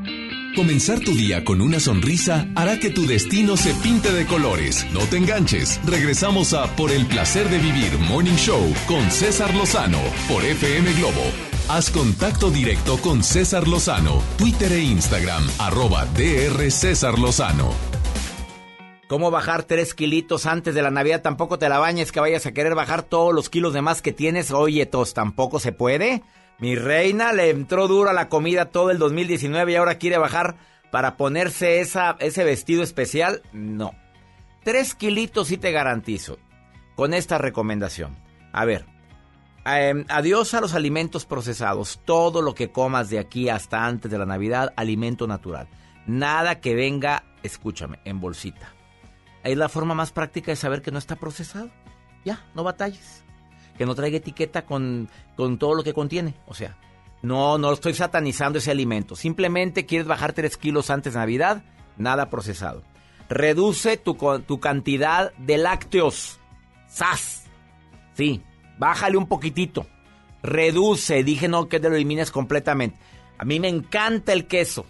[0.55, 4.85] Comenzar tu día con una sonrisa hará que tu destino se pinte de colores.
[4.91, 5.79] No te enganches.
[5.85, 11.23] Regresamos a Por el placer de vivir Morning Show con César Lozano por FM Globo.
[11.69, 17.71] Haz contacto directo con César Lozano, Twitter e Instagram, arroba DR César Lozano.
[19.07, 21.21] ¿Cómo bajar tres kilitos antes de la Navidad?
[21.21, 24.11] Tampoco te la bañes que vayas a querer bajar todos los kilos de más que
[24.11, 24.51] tienes.
[24.51, 26.23] Oye, tos, ¿tampoco se puede?
[26.61, 30.57] Mi reina le entró duro a la comida todo el 2019 y ahora quiere bajar
[30.91, 33.41] para ponerse esa, ese vestido especial.
[33.51, 33.95] No.
[34.63, 36.37] Tres kilitos sí te garantizo
[36.95, 38.15] con esta recomendación.
[38.53, 38.85] A ver,
[39.65, 41.99] eh, adiós a los alimentos procesados.
[42.05, 45.67] Todo lo que comas de aquí hasta antes de la Navidad, alimento natural.
[46.05, 48.71] Nada que venga, escúchame, en bolsita.
[49.43, 51.71] Es la forma más práctica de saber que no está procesado.
[52.23, 53.23] Ya, no batalles
[53.81, 56.35] que no traiga etiqueta con, con todo lo que contiene.
[56.45, 56.77] O sea,
[57.23, 59.15] no, no estoy satanizando ese alimento.
[59.15, 61.63] Simplemente quieres bajar 3 kilos antes de Navidad,
[61.97, 62.83] nada procesado.
[63.27, 64.13] Reduce tu,
[64.45, 66.39] tu cantidad de lácteos.
[66.89, 67.45] ¡Sas!
[68.13, 68.43] Sí,
[68.77, 69.87] bájale un poquitito.
[70.43, 72.99] Reduce, dije no que te lo elimines completamente.
[73.39, 74.85] A mí me encanta el queso.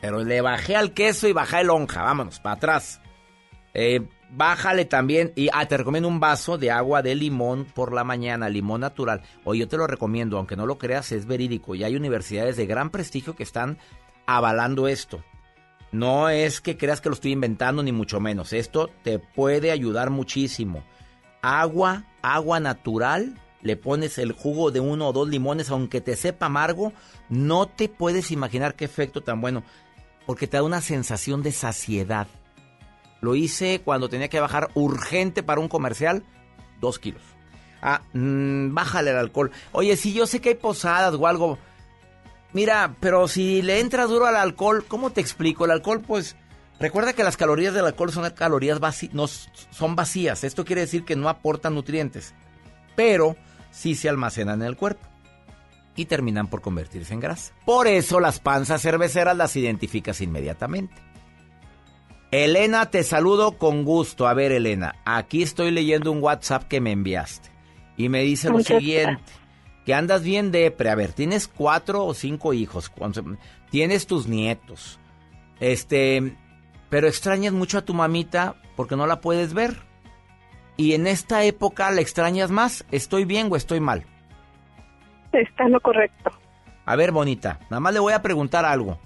[0.00, 2.04] Pero le bajé al queso y bajé el lonja.
[2.04, 3.00] Vámonos, para atrás.
[3.74, 8.02] Eh, Bájale también y ah, te recomiendo un vaso de agua de limón por la
[8.02, 9.22] mañana, limón natural.
[9.44, 12.66] Oye, yo te lo recomiendo, aunque no lo creas, es verídico y hay universidades de
[12.66, 13.78] gran prestigio que están
[14.26, 15.22] avalando esto.
[15.92, 18.52] No es que creas que lo estoy inventando ni mucho menos.
[18.52, 20.84] Esto te puede ayudar muchísimo.
[21.40, 26.46] Agua, agua natural, le pones el jugo de uno o dos limones, aunque te sepa
[26.46, 26.92] amargo,
[27.28, 29.62] no te puedes imaginar qué efecto tan bueno,
[30.26, 32.26] porque te da una sensación de saciedad.
[33.20, 36.24] Lo hice cuando tenía que bajar urgente para un comercial,
[36.80, 37.22] dos kilos.
[37.82, 39.50] Ah, mmm, bájale el alcohol.
[39.72, 41.58] Oye, si yo sé que hay posadas o algo.
[42.52, 45.64] Mira, pero si le entra duro al alcohol, ¿cómo te explico?
[45.64, 46.36] El alcohol, pues,
[46.80, 48.80] recuerda que las calorías del alcohol son calorías
[49.12, 50.42] no, son vacías.
[50.44, 52.34] Esto quiere decir que no aportan nutrientes,
[52.94, 53.36] pero
[53.70, 55.06] sí se almacenan en el cuerpo
[55.96, 57.52] y terminan por convertirse en grasa.
[57.64, 60.94] Por eso las panzas cerveceras las identificas inmediatamente.
[62.30, 64.26] Elena, te saludo con gusto.
[64.26, 67.50] A ver, Elena, aquí estoy leyendo un WhatsApp que me enviaste.
[67.96, 69.32] Y me dice lo siguiente,
[69.84, 70.90] que andas bien depre.
[70.90, 72.92] A ver, tienes cuatro o cinco hijos,
[73.70, 75.00] tienes tus nietos,
[75.60, 76.36] este,
[76.90, 79.76] pero extrañas mucho a tu mamita porque no la puedes ver.
[80.76, 82.84] Y en esta época la extrañas más.
[82.90, 84.04] ¿Estoy bien o estoy mal?
[85.32, 86.30] Está lo correcto.
[86.84, 88.98] A ver, bonita, nada más le voy a preguntar algo.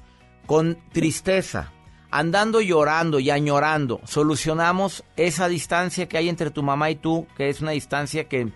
[0.46, 1.72] Con tristeza,
[2.10, 7.48] andando llorando y añorando, solucionamos esa distancia que hay entre tu mamá y tú, que
[7.48, 8.48] es una distancia que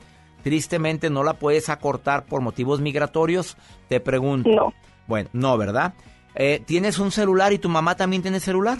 [0.42, 3.56] tristemente no la puedes acortar por motivos migratorios,
[3.88, 4.50] te pregunto.
[4.50, 4.74] No.
[5.06, 5.94] Bueno, no, ¿verdad?
[6.34, 8.78] Eh, ¿Tienes un celular y tu mamá también tiene celular?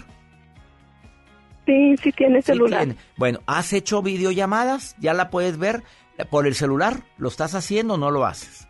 [1.66, 2.94] Sí, sí tiene celular.
[3.16, 4.96] Bueno, ¿has hecho videollamadas?
[4.98, 5.82] ¿Ya la puedes ver
[6.30, 7.04] por el celular?
[7.16, 8.63] ¿Lo estás haciendo o no lo haces?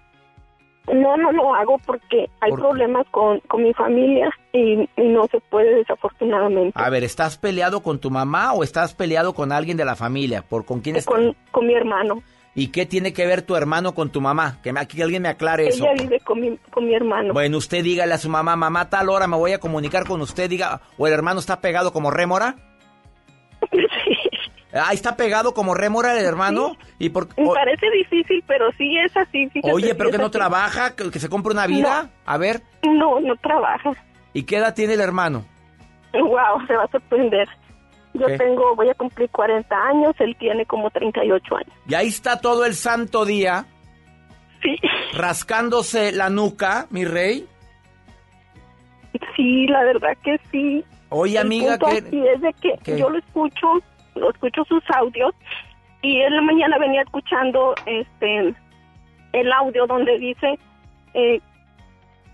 [0.93, 5.77] No, no lo hago porque hay problemas con, con, mi familia y, no se puede
[5.77, 6.73] desafortunadamente.
[6.75, 10.43] A ver, ¿estás peleado con tu mamá o estás peleado con alguien de la familia?
[10.43, 11.15] ¿Por con quién estás?
[11.15, 12.23] Con, con mi hermano.
[12.55, 14.61] ¿Y qué tiene que ver tu hermano con tu mamá?
[14.63, 15.85] Que me- aquí alguien me aclare eso.
[15.85, 17.33] Ella vive con mi, con mi hermano.
[17.33, 20.49] Bueno, usted dígale a su mamá, mamá, tal hora me voy a comunicar con usted,
[20.51, 22.57] diga, o el hermano está pegado como rémora.
[24.75, 26.77] Ah, está pegado como rémora el hermano.
[26.99, 29.49] Y por, Me parece difícil, pero sí es así.
[29.51, 30.33] fíjate, oye, pero que no así.
[30.33, 32.11] trabaja, que, que se compre una vida.
[32.27, 33.93] A ver, No, no trabaja.
[34.33, 35.45] ¿y qué edad tiene el hermano?
[36.13, 37.49] Wow, se va a sorprender.
[38.15, 38.37] Yo ¿Qué?
[38.39, 41.73] tengo, voy a cumplir 40 años, él tiene como 38 años.
[41.89, 43.67] Y ahí está todo el santo día.
[44.63, 44.77] Sí.
[45.17, 47.47] Rascándose la nuca, mi rey.
[49.37, 50.85] Sí, la verdad que sí.
[51.11, 51.99] Oye, El amiga, punto que...
[52.09, 52.99] aquí es de que ¿Qué?
[52.99, 53.67] yo lo escucho,
[54.33, 55.35] escucho sus audios
[56.03, 58.55] y en la mañana venía escuchando este
[59.33, 60.59] el audio donde dice,
[61.15, 61.41] eh,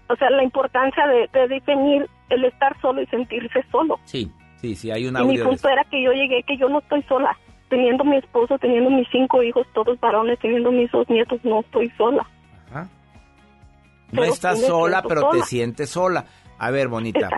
[0.08, 3.98] o sea, la importancia de, de definir el estar solo y sentirse solo.
[4.04, 5.44] Sí, sí, sí, hay un Y mi audio.
[5.44, 7.36] de punto era que yo llegué, que yo no estoy sola.
[7.70, 11.88] Teniendo mi esposo, teniendo mis cinco hijos, todos varones, teniendo mis dos nietos, no estoy
[11.96, 12.26] sola.
[12.68, 12.88] Ajá.
[14.10, 15.40] No Pero estás sola, pero sola.
[15.40, 16.24] te sientes sola.
[16.58, 17.28] A ver, bonita,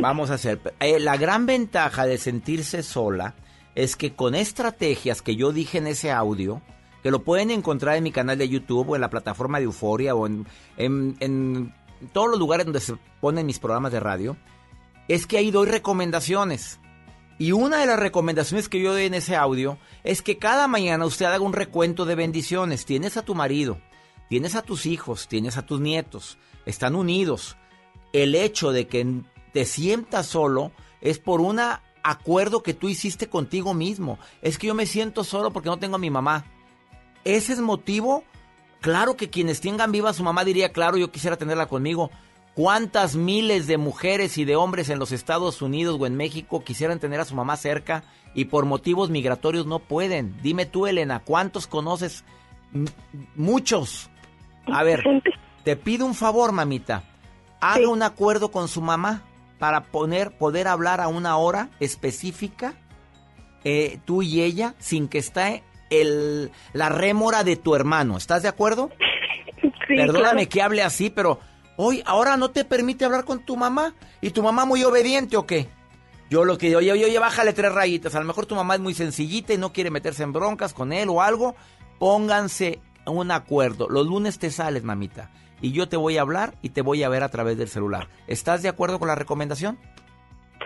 [0.00, 0.60] vamos a hacer.
[0.78, 3.34] eh, la gran ventaja de sentirse sola
[3.74, 6.60] es que con estrategias que yo dije en ese audio,
[7.02, 10.14] que lo pueden encontrar en mi canal de YouTube o en la plataforma de Euforia
[10.14, 11.74] o en, en-
[12.12, 14.36] todos los lugares donde se ponen mis programas de radio,
[15.08, 16.78] es que ahí doy recomendaciones.
[17.38, 21.04] Y una de las recomendaciones que yo doy en ese audio es que cada mañana
[21.06, 22.84] usted haga un recuento de bendiciones.
[22.84, 23.80] Tienes a tu marido,
[24.28, 27.56] tienes a tus hijos, tienes a tus nietos, están unidos.
[28.12, 29.22] El hecho de que
[29.52, 31.60] te sientas solo es por un
[32.02, 34.18] acuerdo que tú hiciste contigo mismo.
[34.42, 36.44] Es que yo me siento solo porque no tengo a mi mamá.
[37.24, 38.24] Ese es motivo.
[38.80, 42.10] Claro que quienes tengan viva a su mamá diría, claro, yo quisiera tenerla conmigo.
[42.54, 46.98] ¿Cuántas miles de mujeres y de hombres en los Estados Unidos o en México quisieran
[46.98, 48.02] tener a su mamá cerca
[48.34, 50.36] y por motivos migratorios no pueden?
[50.42, 52.24] Dime tú, Elena, ¿cuántos conoces?
[52.74, 52.90] M-
[53.36, 54.10] muchos.
[54.66, 55.02] A ver,
[55.64, 57.04] te pido un favor, mamita.
[57.60, 59.22] Haga un acuerdo con su mamá
[59.60, 62.72] para poner, poder hablar a una hora específica,
[63.62, 68.16] eh, tú y ella, sin que esté el, la rémora de tu hermano.
[68.16, 68.90] ¿Estás de acuerdo?
[69.88, 70.48] Perdóname claro.
[70.48, 71.40] que hable así, pero
[71.76, 73.94] hoy, ahora no te permite hablar con tu mamá.
[74.22, 75.68] ¿Y tu mamá muy obediente o qué?
[76.30, 78.14] Yo lo que oye, oye, oye, bájale tres rayitas.
[78.14, 80.94] A lo mejor tu mamá es muy sencillita y no quiere meterse en broncas con
[80.94, 81.54] él o algo.
[81.98, 83.90] Pónganse un acuerdo.
[83.90, 85.30] Los lunes te sales, mamita.
[85.60, 88.08] Y yo te voy a hablar y te voy a ver a través del celular.
[88.26, 89.78] ¿Estás de acuerdo con la recomendación?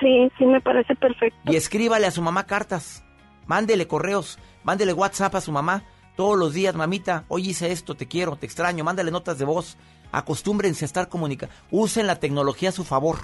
[0.01, 1.39] Sí, sí, me parece perfecto.
[1.53, 3.05] Y escríbale a su mamá cartas.
[3.47, 4.39] Mándele correos.
[4.63, 5.85] Mándele WhatsApp a su mamá.
[6.17, 8.85] Todos los días, mamita, hoy hice esto, te quiero, te extraño.
[8.85, 9.77] Mándale notas de voz.
[10.13, 11.53] Acostúmbrense a estar comunicando.
[11.73, 13.17] Usen la tecnología a su favor.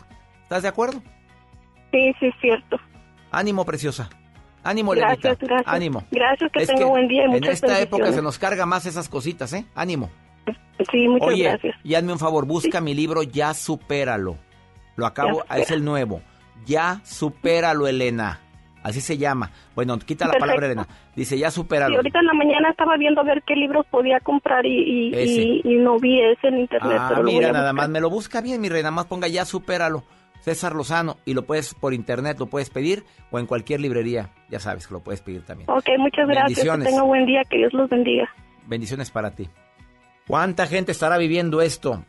[0.42, 1.00] ¿Estás de acuerdo?
[1.92, 2.76] Sí, sí, es cierto.
[3.30, 4.10] Ánimo, preciosa.
[4.64, 5.46] Ánimo, Gracias, Lenita.
[5.46, 5.74] gracias.
[5.74, 6.04] Ánimo.
[6.10, 8.86] Gracias, que Es tenga buen día y En muchas esta época se nos carga más
[8.86, 9.64] esas cositas, ¿eh?
[9.74, 10.10] Ánimo.
[10.90, 11.76] Sí, muchas Oye, gracias.
[11.84, 14.36] y hazme un favor, busca mi libro Ya Supéralo.
[14.96, 16.22] Lo acabo, es el nuevo.
[16.66, 18.40] Ya Supéralo, Elena.
[18.82, 19.50] Así se llama.
[19.74, 20.64] Bueno, quita la palabra.
[20.66, 20.86] Elena.
[21.14, 21.96] Dice Ya Sí, Supéralo.
[21.96, 24.70] ahorita en la mañana estaba viendo a ver qué libros podía comprar y,
[25.10, 26.96] y, y- y no vi ese en internet.
[26.98, 28.82] Ah, pero mira, nada más me lo busca bien, mi rey.
[28.82, 30.02] Nada más ponga Ya Supéralo.
[30.40, 31.18] César Lozano.
[31.26, 34.30] Y lo puedes por internet, lo puedes pedir o en cualquier librería.
[34.48, 35.68] Ya sabes que lo puedes pedir también.
[35.68, 36.60] Ok, muchas gracias.
[36.64, 37.42] Que tenga buen día.
[37.44, 38.30] Que Dios los bendiga.
[38.66, 39.50] Bendiciones para ti.
[40.30, 42.04] ¿Cuánta gente estará viviendo esto?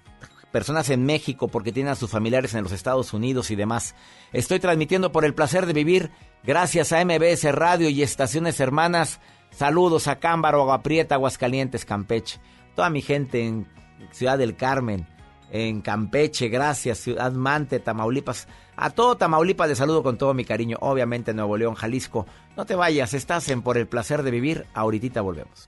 [0.52, 3.95] Personas en México porque tienen a sus familiares en los Estados Unidos y demás.
[4.31, 6.11] Estoy transmitiendo por el placer de vivir
[6.43, 9.19] gracias a MBS Radio y estaciones hermanas.
[9.49, 12.39] Saludos a Cámbaro, Agua Prieta, Aguascalientes, Campeche.
[12.76, 13.68] Toda mi gente en
[14.11, 15.07] Ciudad del Carmen,
[15.49, 16.99] en Campeche, gracias.
[16.99, 18.48] Ciudad Mante, Tamaulipas.
[18.76, 20.77] A todo Tamaulipas le saludo con todo mi cariño.
[20.81, 22.27] Obviamente Nuevo León, Jalisco.
[22.56, 24.68] No te vayas, estás en Por el placer de vivir.
[24.76, 25.65] Ahorita volvemos.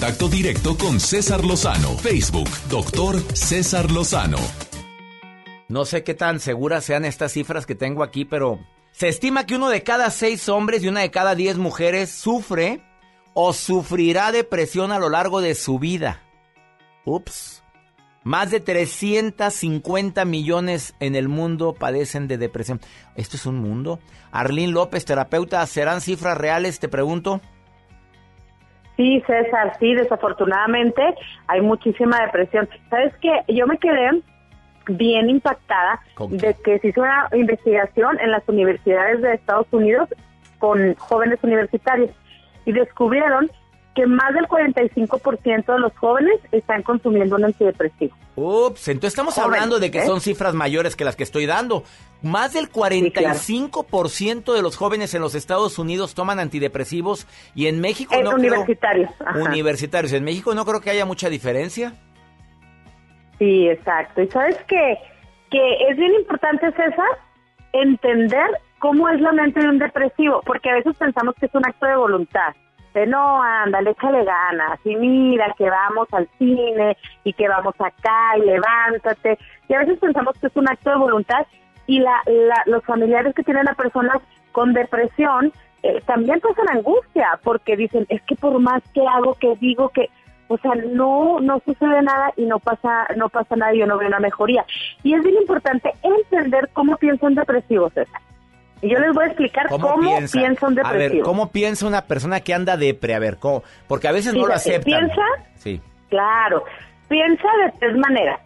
[0.00, 1.90] Contacto directo con César Lozano.
[1.98, 4.38] Facebook, doctor César Lozano.
[5.68, 8.58] No sé qué tan seguras sean estas cifras que tengo aquí, pero
[8.92, 12.82] se estima que uno de cada seis hombres y una de cada diez mujeres sufre
[13.34, 16.22] o sufrirá depresión a lo largo de su vida.
[17.04, 17.62] Ups.
[18.24, 22.80] Más de 350 millones en el mundo padecen de depresión.
[23.16, 24.00] ¿Esto es un mundo?
[24.32, 26.78] Arlín López, terapeuta, ¿serán cifras reales?
[26.78, 27.42] Te pregunto.
[29.00, 31.02] Sí, César, sí, desafortunadamente
[31.46, 32.68] hay muchísima depresión.
[32.90, 33.32] ¿Sabes qué?
[33.48, 34.10] Yo me quedé
[34.88, 40.06] bien impactada de que se hizo una investigación en las universidades de Estados Unidos
[40.58, 42.10] con jóvenes universitarios
[42.66, 43.50] y descubrieron
[43.94, 48.14] que más del 45% de los jóvenes están consumiendo un antidepresivo.
[48.36, 50.06] Ups, entonces estamos Jóvenes, hablando de que ¿eh?
[50.06, 51.82] son cifras mayores que las que estoy dando.
[52.22, 58.14] Más del 45% de los jóvenes en los Estados Unidos toman antidepresivos y en México
[58.14, 59.38] En no creo- universitarios, ajá.
[59.38, 60.12] Universitarios.
[60.12, 61.92] En México no creo que haya mucha diferencia.
[63.38, 64.22] Sí, exacto.
[64.22, 64.98] Y sabes que,
[65.50, 67.06] que es bien importante, César,
[67.72, 68.46] entender
[68.78, 71.86] cómo es la mente de un depresivo, porque a veces pensamos que es un acto
[71.86, 72.54] de voluntad.
[72.94, 78.36] De no, ándale, échale ganas, y mira que vamos al cine, y que vamos acá,
[78.36, 79.38] y levántate.
[79.68, 81.46] Y a veces pensamos que es un acto de voluntad,
[81.86, 84.18] y la, la- los familiares que tienen a personas
[84.52, 85.52] con depresión
[85.82, 90.10] eh, también pasan angustia, porque dicen, es que por más que hago, que digo, que,
[90.48, 93.96] o sea, no, no sucede nada y no pasa, no pasa nada y yo no
[93.98, 94.64] veo una mejoría.
[95.04, 98.20] Y es bien importante entender cómo piensa un depresivo, César.
[98.82, 99.94] Y yo les voy a explicar cómo,
[100.30, 100.38] piensa?
[100.66, 101.24] un A ver, depresivo.
[101.24, 103.14] ¿cómo piensa una persona que anda depre?
[103.14, 103.62] A ver, ¿cómo?
[103.86, 104.82] Porque a veces no lo aceptan.
[105.00, 105.22] piensa,
[105.56, 105.80] Sí.
[106.08, 106.64] claro,
[107.08, 108.40] piensa de tres maneras.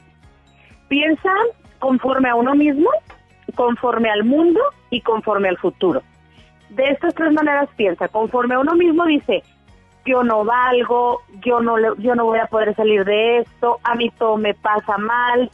[0.88, 1.30] Piensa
[1.78, 2.88] conforme a uno mismo,
[3.54, 6.02] conforme al mundo y conforme al futuro.
[6.70, 9.42] De estas tres maneras piensa, conforme a uno mismo dice,
[10.04, 13.94] yo no valgo, yo no le- yo no voy a poder salir de esto, a
[13.94, 15.50] mí todo me pasa mal,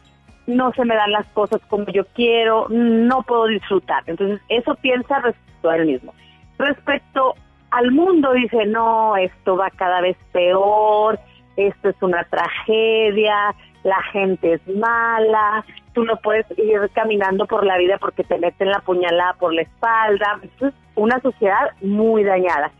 [0.56, 4.02] no se me dan las cosas como yo quiero, no puedo disfrutar.
[4.06, 6.14] Entonces, eso piensa respecto a él mismo.
[6.58, 7.34] Respecto
[7.70, 11.18] al mundo, dice, no, esto va cada vez peor,
[11.56, 15.64] esto es una tragedia, la gente es mala,
[15.94, 19.62] tú no puedes ir caminando por la vida porque te meten la puñalada por la
[19.62, 20.38] espalda.
[20.42, 22.70] Entonces, una sociedad muy dañada.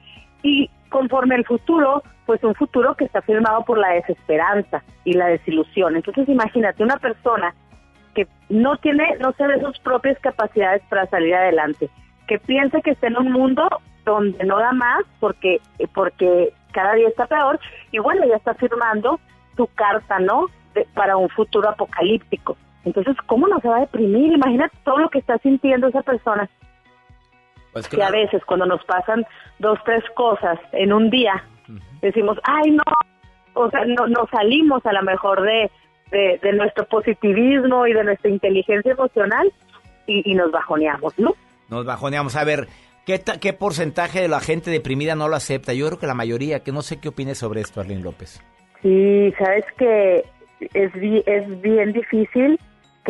[0.43, 5.27] Y conforme al futuro, pues un futuro que está firmado por la desesperanza y la
[5.27, 5.97] desilusión.
[5.97, 7.55] Entonces, imagínate una persona
[8.15, 11.89] que no tiene, no se ve sus propias capacidades para salir adelante,
[12.29, 13.69] que piensa que está en un mundo
[14.05, 15.61] donde no da más porque,
[15.95, 17.59] porque cada día está peor
[17.93, 19.19] y bueno, ya está firmando
[19.57, 20.47] su carta, ¿no?
[20.75, 22.57] De- para un futuro apocalíptico.
[22.85, 24.33] Entonces, ¿cómo no se va a deprimir?
[24.33, 26.49] Imagínate todo lo que está sintiendo esa persona.
[27.73, 29.25] Pues que a veces cuando nos pasan
[29.59, 31.45] dos, tres cosas en un día,
[32.03, 32.83] decimos, ay, no,
[33.55, 35.71] o sea, no, nos salimos a lo mejor de,
[36.11, 39.53] de, de nuestro positivismo y de nuestra inteligencia emocional
[40.07, 41.35] y, y nos bajoneamos, ¿no?
[41.69, 42.35] Nos bajoneamos.
[42.35, 42.67] A ver,
[43.07, 45.73] ¿qué, ta- ¿qué porcentaje de la gente deprimida no lo acepta?
[45.73, 48.43] Yo creo que la mayoría, que no sé qué opines sobre esto, Arlene López.
[48.83, 50.25] Sí, sabes que
[50.75, 50.91] es,
[51.27, 52.59] es bien difícil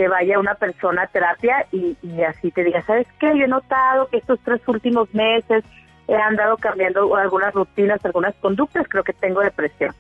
[0.01, 3.37] que vaya una persona a terapia y, y así te diga, ¿sabes qué?
[3.37, 5.63] Yo he notado que estos tres últimos meses
[6.09, 9.95] he andado cambiando algunas rutinas, algunas conductas, creo que tengo depresión.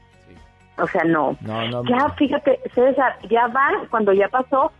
[0.79, 1.37] O sea, no.
[1.43, 4.73] No, no, Ya, fíjate, César, ya van, cuando ya pasó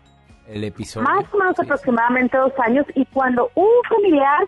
[0.49, 1.07] el episodio.
[1.07, 4.47] más o menos aproximadamente dos años y cuando un familiar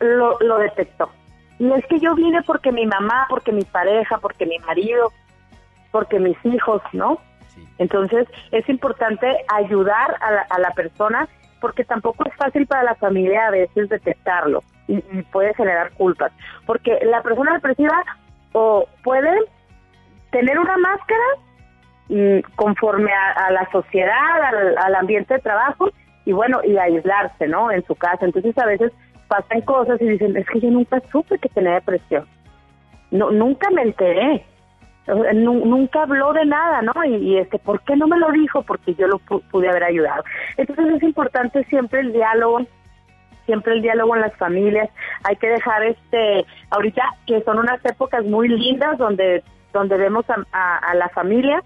[0.00, 1.08] lo, lo detectó.
[1.58, 5.10] Y es que yo vine porque mi mamá, porque mi pareja, porque mi marido,
[5.92, 7.16] porque mis hijos, ¿no?
[7.78, 11.28] Entonces es importante ayudar a la, a la persona
[11.60, 15.00] porque tampoco es fácil para la familia a veces detectarlo y,
[15.32, 16.32] puede generar culpas.
[16.66, 18.04] Porque la persona depresiva
[18.52, 19.32] o puede
[20.30, 21.24] tener una máscara
[22.08, 25.88] y conforme a, a la sociedad, al, al ambiente de trabajo
[26.24, 27.70] y bueno, y aislarse, ¿no?
[27.70, 28.26] En su casa.
[28.26, 28.92] Entonces a veces
[29.28, 32.26] pasan cosas y dicen, es que yo nunca supe que tenía depresión.
[33.10, 34.44] No, nunca me enteré.
[35.06, 36.92] Nunca habló de nada, ¿no?
[37.04, 38.62] Y, y, este, ¿por qué no me lo dijo?
[38.62, 40.24] Porque yo lo pu- pude haber ayudado.
[40.56, 42.60] Entonces es importante siempre el diálogo,
[43.46, 44.88] siempre el diálogo en las familias.
[45.24, 50.36] Hay que dejar, este, ahorita que son unas épocas muy lindas donde, donde vemos a,
[50.52, 51.62] a- a la familia.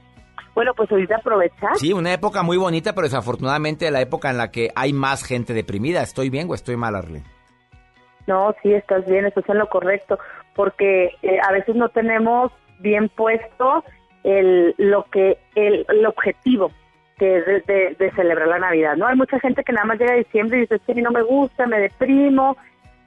[0.56, 1.77] Bueno, pues ahorita aprovechar.
[1.77, 5.55] Sí, una época muy bonita, pero desafortunadamente la época en la que hay más gente
[5.55, 6.02] deprimida.
[6.02, 7.24] ¿Estoy bien o estoy mal, Arlene?
[8.27, 10.19] No, sí, estás bien, estás en lo correcto,
[10.56, 13.84] porque eh, a veces no tenemos bien puesto
[14.24, 16.70] el, lo que el, el objetivo
[17.18, 19.06] que es de, de- de celebrar la Navidad, ¿no?
[19.09, 21.66] Hay mucha gente que nada más llega a diciembre y dice, mí no me gusta,
[21.66, 22.56] me deprimo,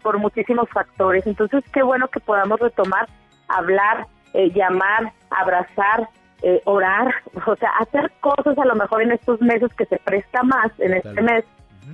[0.03, 1.25] por muchísimos factores.
[1.27, 3.07] Entonces, qué bueno que podamos retomar,
[3.47, 6.09] hablar eh, llamar, abrazar,
[6.41, 7.13] eh, orar,
[7.45, 10.93] o sea, hacer cosas a lo mejor en estos meses que se presta más, en
[10.95, 11.45] este mes,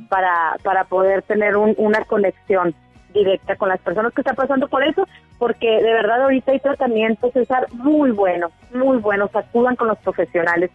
[0.09, 2.73] para, para poder tener un- una conexión
[3.13, 5.07] directa con las personas que están pasando por eso,
[5.37, 10.71] porque de verdad ahorita hay tratamientos, César, muy buenos, muy buenos, acudan con los profesionales,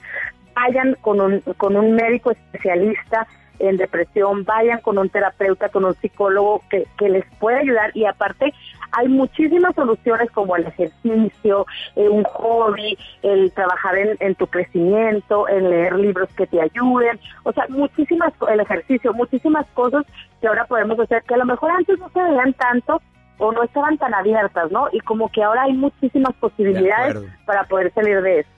[0.54, 3.26] vayan con un, con un médico especialista
[3.58, 8.04] en depresión, vayan con un terapeuta, con un psicólogo que, que les puede ayudar y
[8.04, 8.52] aparte
[8.92, 11.66] hay muchísimas soluciones como el ejercicio,
[11.96, 17.18] eh, un hobby, el trabajar en, en tu crecimiento, en leer libros que te ayuden,
[17.44, 20.04] o sea, muchísimas, el ejercicio, muchísimas cosas
[20.40, 23.00] que ahora podemos hacer que a lo mejor antes no se veían tanto
[23.38, 24.88] o no estaban tan abiertas, ¿no?
[24.92, 28.50] Y como que ahora hay muchísimas posibilidades para poder salir de eso.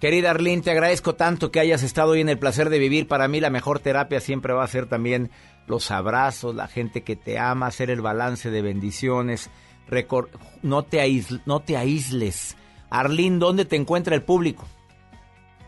[0.00, 3.08] Querida Arlene, te agradezco tanto que hayas estado hoy en el placer de vivir.
[3.08, 5.30] Para mí la mejor terapia siempre va a ser también
[5.66, 9.50] los abrazos, la gente que te ama, hacer el balance de bendiciones.
[9.90, 10.28] Recor-
[10.62, 11.00] no, te
[11.46, 12.56] no te aísles.
[12.90, 14.64] Arlene, ¿dónde te encuentra el público?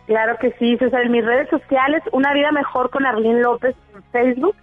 [0.07, 1.03] Claro que sí, César.
[1.03, 4.55] En mis redes sociales, Una Vida Mejor con Arlene López en Facebook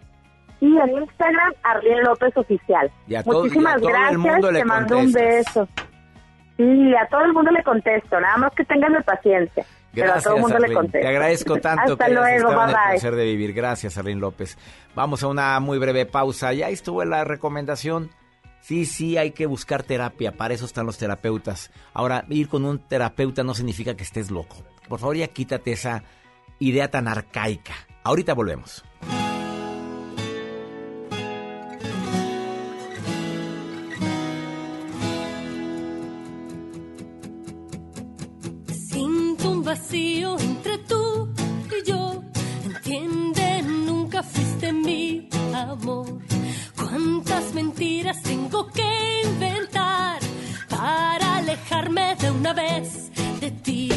[0.61, 2.89] y en Instagram, Arlene López Oficial.
[3.07, 5.67] Y a todo- Muchísimas y a todo el gracias, mundo le te mando un beso.
[6.57, 9.63] Sí, a todo el mundo le contesto, nada más que tengan paciencia.
[9.93, 10.99] pero a Gracias, todo el mundo le contesto.
[10.99, 12.91] Te agradezco tanto Hasta que hayas luego, estado en bye el bye.
[12.93, 13.53] placer de vivir.
[13.53, 14.57] Gracias, Arlene López.
[14.95, 16.53] Vamos a una muy breve pausa.
[16.53, 18.09] Ya estuvo la recomendación.
[18.59, 20.31] Sí, sí, hay que buscar terapia.
[20.33, 21.71] Para eso están los terapeutas.
[21.93, 24.57] Ahora, ir con un terapeuta no significa que estés loco.
[24.89, 26.03] Por favor, ya quítate esa
[26.59, 27.73] idea tan arcaica.
[28.03, 28.83] Ahorita volvemos.
[40.39, 41.29] Entre tú
[41.71, 42.23] y yo.
[42.65, 46.07] Entiende, nunca fuiste mi amor.
[46.75, 50.19] Cuántas mentiras tengo que inventar
[50.69, 53.89] para alejarme de una vez de ti.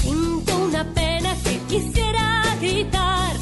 [0.00, 3.41] Siento una pena que quisiera gritar.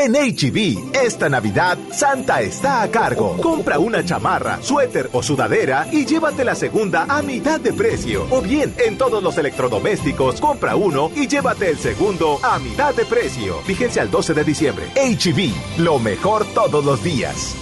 [0.00, 3.36] En HB, esta Navidad, Santa está a cargo.
[3.38, 8.24] Compra una chamarra, suéter o sudadera y llévate la segunda a mitad de precio.
[8.30, 13.06] O bien, en todos los electrodomésticos, compra uno y llévate el segundo a mitad de
[13.06, 13.56] precio.
[13.66, 14.84] Vigencia al 12 de diciembre.
[14.94, 17.56] HB, lo mejor todos los días.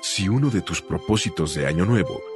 [0.00, 2.35] Si uno de tus propósitos de Año Nuevo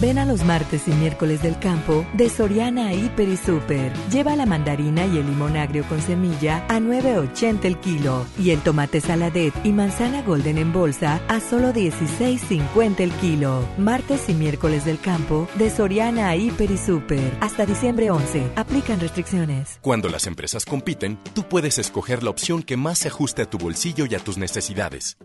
[0.00, 3.92] Ven a los martes y miércoles del campo de Soriana Hiper y Super.
[4.10, 8.60] Lleva la mandarina y el limón agrio con semilla a 9.80 el kilo y el
[8.60, 13.66] tomate saladet y manzana golden en bolsa a solo 16.50 el kilo.
[13.78, 17.36] Martes y miércoles del campo de Soriana Hiper y Super.
[17.40, 18.52] Hasta diciembre 11.
[18.56, 19.78] Aplican restricciones.
[19.80, 23.58] Cuando las empresas compiten, tú puedes escoger la opción que más se ajuste a tu
[23.58, 25.16] bolsillo y a tus necesidades.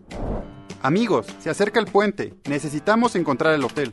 [0.82, 2.34] Amigos, se acerca el puente.
[2.48, 3.92] Necesitamos encontrar el hotel.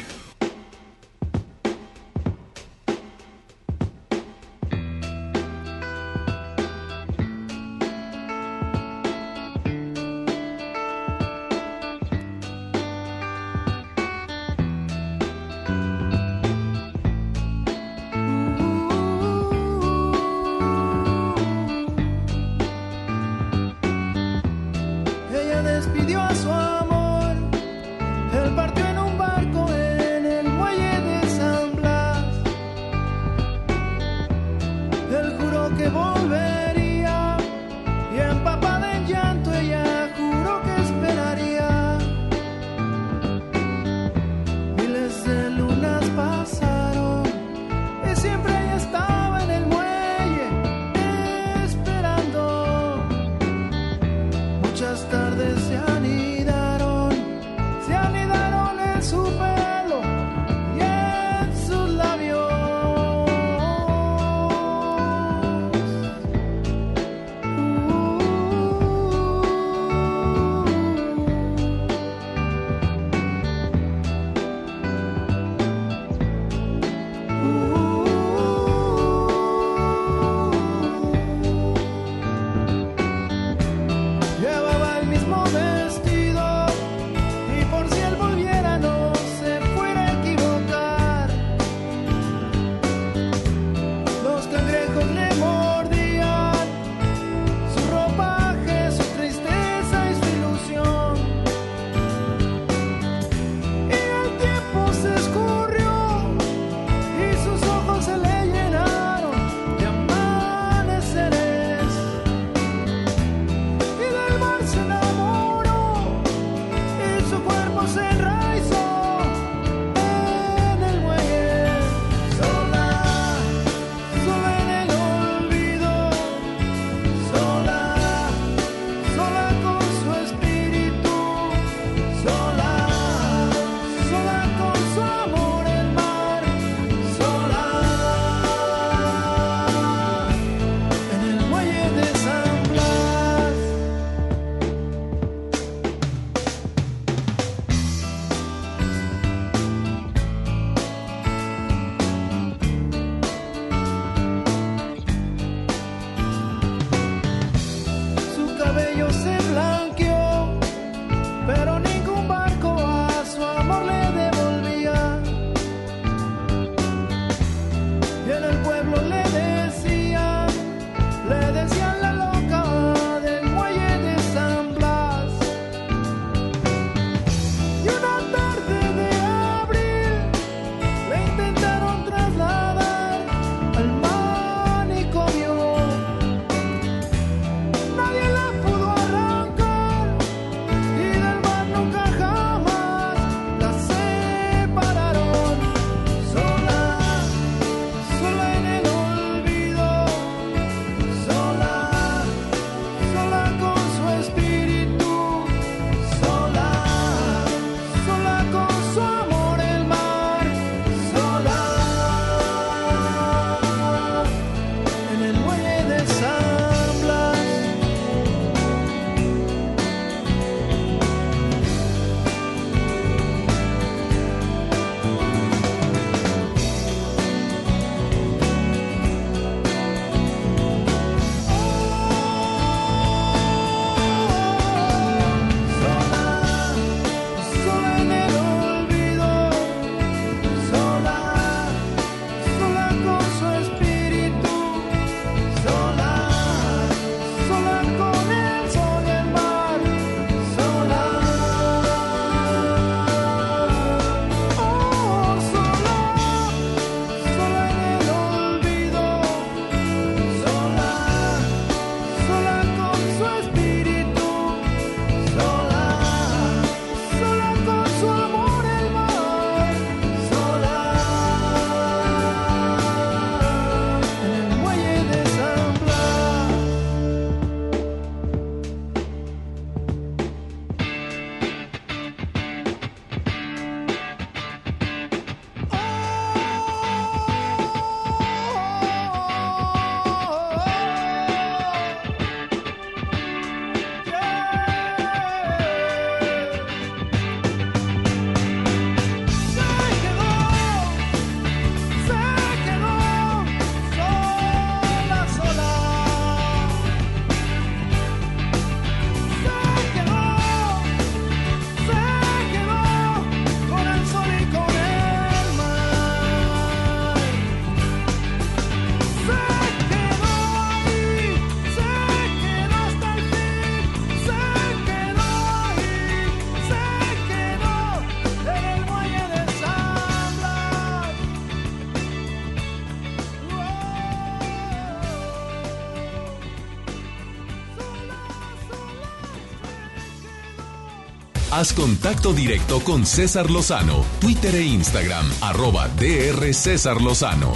[341.61, 347.53] Haz contacto directo con César Lozano, Twitter e Instagram, arroba DR César Lozano.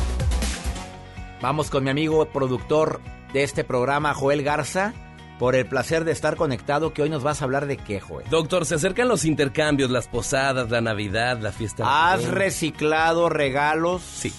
[1.41, 3.01] Vamos con mi amigo productor
[3.33, 4.93] de este programa, Joel Garza,
[5.39, 8.29] por el placer de estar conectado, que hoy nos vas a hablar de qué, Joel.
[8.29, 12.13] Doctor, se acercan los intercambios, las posadas, la Navidad, la fiesta.
[12.13, 14.03] ¿Has reciclado regalos?
[14.03, 14.31] Sí.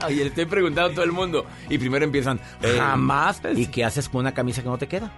[0.00, 1.46] Ay, le estoy preguntando a todo el mundo.
[1.70, 2.40] Y primero empiezan,
[2.76, 3.40] jamás.
[3.54, 5.12] ¿Y qué haces con una camisa que no te queda?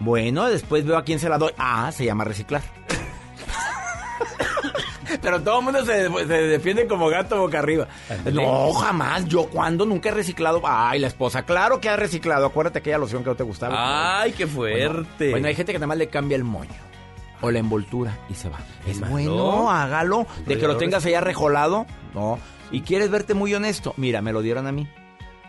[0.00, 1.52] Bueno, después veo a quién se la doy.
[1.58, 2.62] Ah, se llama reciclar.
[5.22, 7.88] Pero todo el mundo se, se, defiende como gato boca arriba.
[8.32, 9.24] No, jamás.
[9.26, 10.60] Yo cuando nunca he reciclado.
[10.64, 11.44] Ay, la esposa.
[11.44, 12.46] Claro que ha reciclado.
[12.46, 14.20] Acuérdate aquella loción que no te gustaba.
[14.20, 15.06] Ay, qué fuerte.
[15.18, 16.70] Bueno, bueno hay gente que nada más le cambia el moño.
[17.40, 18.58] O la envoltura y se va.
[18.86, 20.26] Es bueno, hágalo.
[20.44, 21.86] De que lo tengas allá rejolado.
[22.14, 22.38] No.
[22.70, 23.94] Y quieres verte muy honesto.
[23.96, 24.88] Mira, me lo dieron a mí.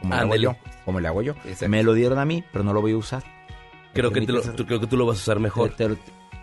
[0.02, 0.56] Como lo hago yo.
[0.86, 1.34] Como le hago yo.
[1.46, 1.70] Exacto.
[1.70, 3.24] Me lo dieron a mí, pero no lo voy a usar.
[3.94, 5.72] Creo que, lo, tú, creo que tú lo vas a usar mejor.
[5.72, 5.98] Te, te,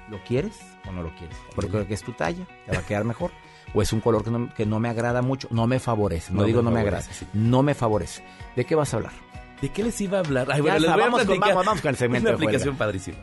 [0.09, 0.59] ¿Lo quieres
[0.89, 1.36] o no lo quieres?
[1.55, 3.31] Porque creo que es tu talla, te va a quedar mejor.
[3.74, 6.32] O es un color que no, que no me agrada mucho, no me favorece.
[6.32, 7.27] No, no digo me no me agrada, sí.
[7.35, 8.24] no me favorece.
[8.55, 9.12] ¿De qué vas a hablar?
[9.60, 10.48] ¿De qué les iba a hablar?
[10.51, 12.28] Ay, bueno, les voy vamos, a con, vamos, vamos, con el segmento.
[12.28, 13.18] Una aplicación padrísima.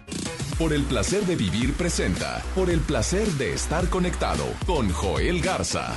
[0.60, 2.42] Por el placer de vivir presenta.
[2.54, 5.96] Por el placer de estar conectado con Joel Garza.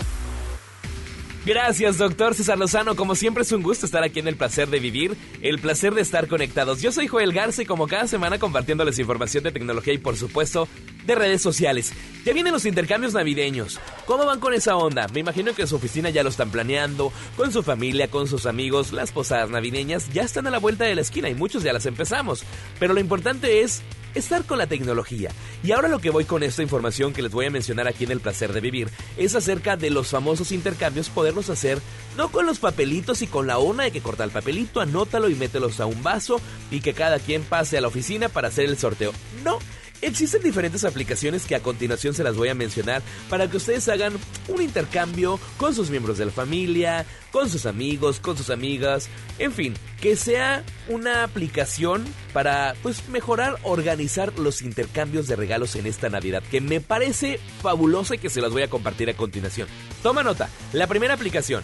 [1.46, 2.96] Gracias, doctor César Lozano.
[2.96, 6.00] Como siempre es un gusto estar aquí en El Placer de Vivir, el placer de
[6.00, 6.82] estar conectados.
[6.82, 10.66] Yo soy Joel Garza y como cada semana compartiéndoles información de tecnología y por supuesto
[11.06, 11.92] de redes sociales.
[12.24, 13.78] Ya vienen los intercambios navideños.
[14.06, 15.06] ¿Cómo van con esa onda?
[15.14, 18.44] Me imagino que en su oficina ya lo están planeando, con su familia, con sus
[18.44, 18.90] amigos.
[18.90, 21.86] Las posadas navideñas ya están a la vuelta de la esquina y muchos ya las
[21.86, 22.42] empezamos.
[22.80, 23.82] Pero lo importante es
[24.18, 25.30] estar con la tecnología.
[25.62, 28.10] Y ahora lo que voy con esta información que les voy a mencionar aquí en
[28.10, 31.80] El Placer de Vivir es acerca de los famosos intercambios, poderlos hacer
[32.16, 35.34] no con los papelitos y con la una de que corta el papelito, anótalo y
[35.34, 36.40] mételos a un vaso
[36.70, 39.12] y que cada quien pase a la oficina para hacer el sorteo.
[39.44, 39.58] No.
[40.02, 44.12] Existen diferentes aplicaciones que a continuación se las voy a mencionar para que ustedes hagan
[44.48, 49.08] un intercambio con sus miembros de la familia, con sus amigos, con sus amigas,
[49.38, 55.86] en fin, que sea una aplicación para pues mejorar, organizar los intercambios de regalos en
[55.86, 59.68] esta Navidad, que me parece fabulosa y que se las voy a compartir a continuación.
[60.02, 61.62] Toma nota, la primera aplicación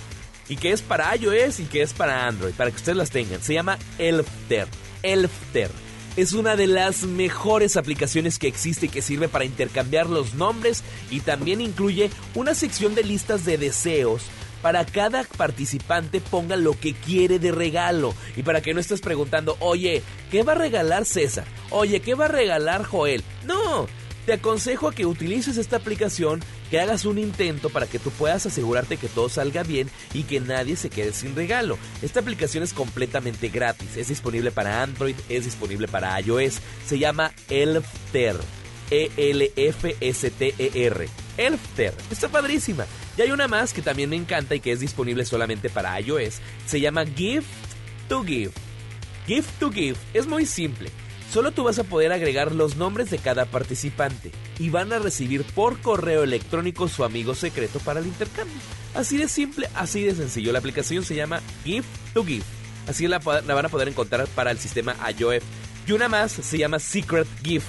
[0.48, 3.42] y que es para iOS y que es para Android, para que ustedes las tengan,
[3.42, 4.68] se llama Elfter.
[5.02, 5.70] Elfter
[6.16, 10.82] es una de las mejores aplicaciones que existe y que sirve para intercambiar los nombres
[11.10, 14.22] y también incluye una sección de listas de deseos
[14.62, 19.56] para cada participante ponga lo que quiere de regalo y para que no estés preguntando,
[19.58, 21.44] oye, ¿qué va a regalar César?
[21.70, 23.24] Oye, ¿qué va a regalar Joel?
[23.44, 23.88] No,
[24.26, 26.40] te aconsejo a que utilices esta aplicación,
[26.70, 30.40] que hagas un intento para que tú puedas asegurarte que todo salga bien y que
[30.40, 31.78] nadie se quede sin regalo.
[32.02, 37.32] Esta aplicación es completamente gratis, es disponible para Android, es disponible para iOS, se llama
[37.48, 38.36] Elfter.
[38.90, 39.38] E-L-F-S-T-E-R.
[41.38, 41.94] Elfter.
[42.10, 42.84] Está padrísima.
[43.16, 46.40] Y hay una más que también me encanta y que es disponible solamente para iOS.
[46.66, 47.48] Se llama Gift
[48.10, 48.52] to Give.
[49.26, 50.90] Gift to Give es muy simple.
[51.32, 55.44] Solo tú vas a poder agregar los nombres de cada participante y van a recibir
[55.44, 58.58] por correo electrónico su amigo secreto para el intercambio.
[58.92, 60.52] Así de simple, así de sencillo.
[60.52, 62.44] La aplicación se llama Gift to Give.
[62.86, 65.42] Así la, la van a poder encontrar para el sistema iOS.
[65.86, 67.66] Y una más se llama Secret Gift.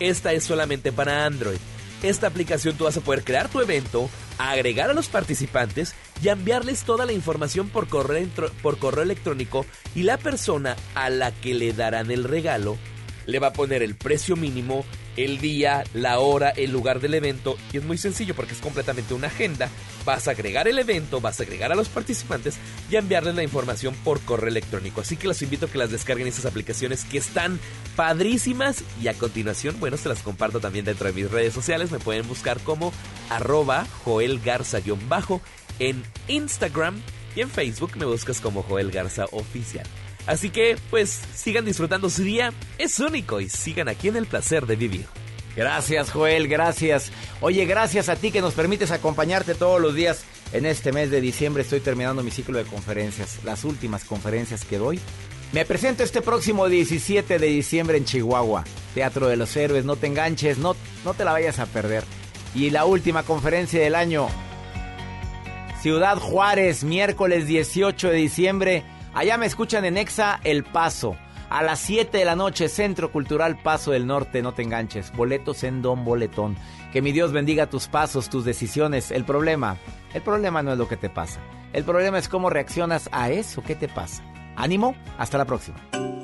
[0.00, 1.56] Esta es solamente para Android.
[2.02, 6.82] Esta aplicación tú vas a poder crear tu evento, agregar a los participantes y enviarles
[6.82, 8.28] toda la información por correo,
[8.62, 9.64] por correo electrónico
[9.94, 12.76] y la persona a la que le darán el regalo
[13.28, 14.86] le va a poner el precio mínimo,
[15.16, 19.12] el día, la hora, el lugar del evento y es muy sencillo porque es completamente
[19.12, 19.68] una agenda.
[20.06, 22.56] Vas a agregar el evento, vas a agregar a los participantes
[22.90, 25.02] y a enviarles la información por correo electrónico.
[25.02, 27.60] Así que los invito a que las descarguen esas aplicaciones que están
[27.96, 31.90] padrísimas y a continuación, bueno, se las comparto también dentro de mis redes sociales.
[31.90, 32.94] Me pueden buscar como
[33.28, 35.42] arroba Joel Garza-bajo
[35.80, 37.02] en Instagram
[37.36, 39.86] y en Facebook me buscas como Joel Garza Oficial.
[40.28, 44.66] Así que, pues, sigan disfrutando su día, es único y sigan aquí en el placer
[44.66, 45.06] de vivir.
[45.56, 47.10] Gracias, Joel, gracias.
[47.40, 50.24] Oye, gracias a ti que nos permites acompañarte todos los días.
[50.52, 54.76] En este mes de diciembre estoy terminando mi ciclo de conferencias, las últimas conferencias que
[54.76, 55.00] doy.
[55.52, 58.64] Me presento este próximo 17 de diciembre en Chihuahua,
[58.94, 60.76] Teatro de los Héroes, no te enganches, no,
[61.06, 62.04] no te la vayas a perder.
[62.54, 64.28] Y la última conferencia del año,
[65.80, 68.97] Ciudad Juárez, miércoles 18 de diciembre.
[69.14, 71.16] Allá me escuchan en Exa El Paso.
[71.50, 75.12] A las 7 de la noche, Centro Cultural Paso del Norte, no te enganches.
[75.12, 76.56] Boletos en Don Boletón.
[76.92, 79.10] Que mi Dios bendiga tus pasos, tus decisiones.
[79.10, 79.76] El problema,
[80.12, 81.40] el problema no es lo que te pasa.
[81.72, 84.22] El problema es cómo reaccionas a eso que te pasa.
[84.56, 85.78] Ánimo, hasta la próxima.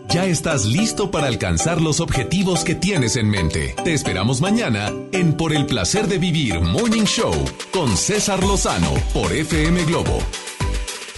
[0.08, 3.74] ya estás listo para alcanzar los objetivos que tienes en mente.
[3.82, 7.34] Te esperamos mañana en Por el placer de vivir Morning Show
[7.72, 10.18] con César Lozano por FM Globo.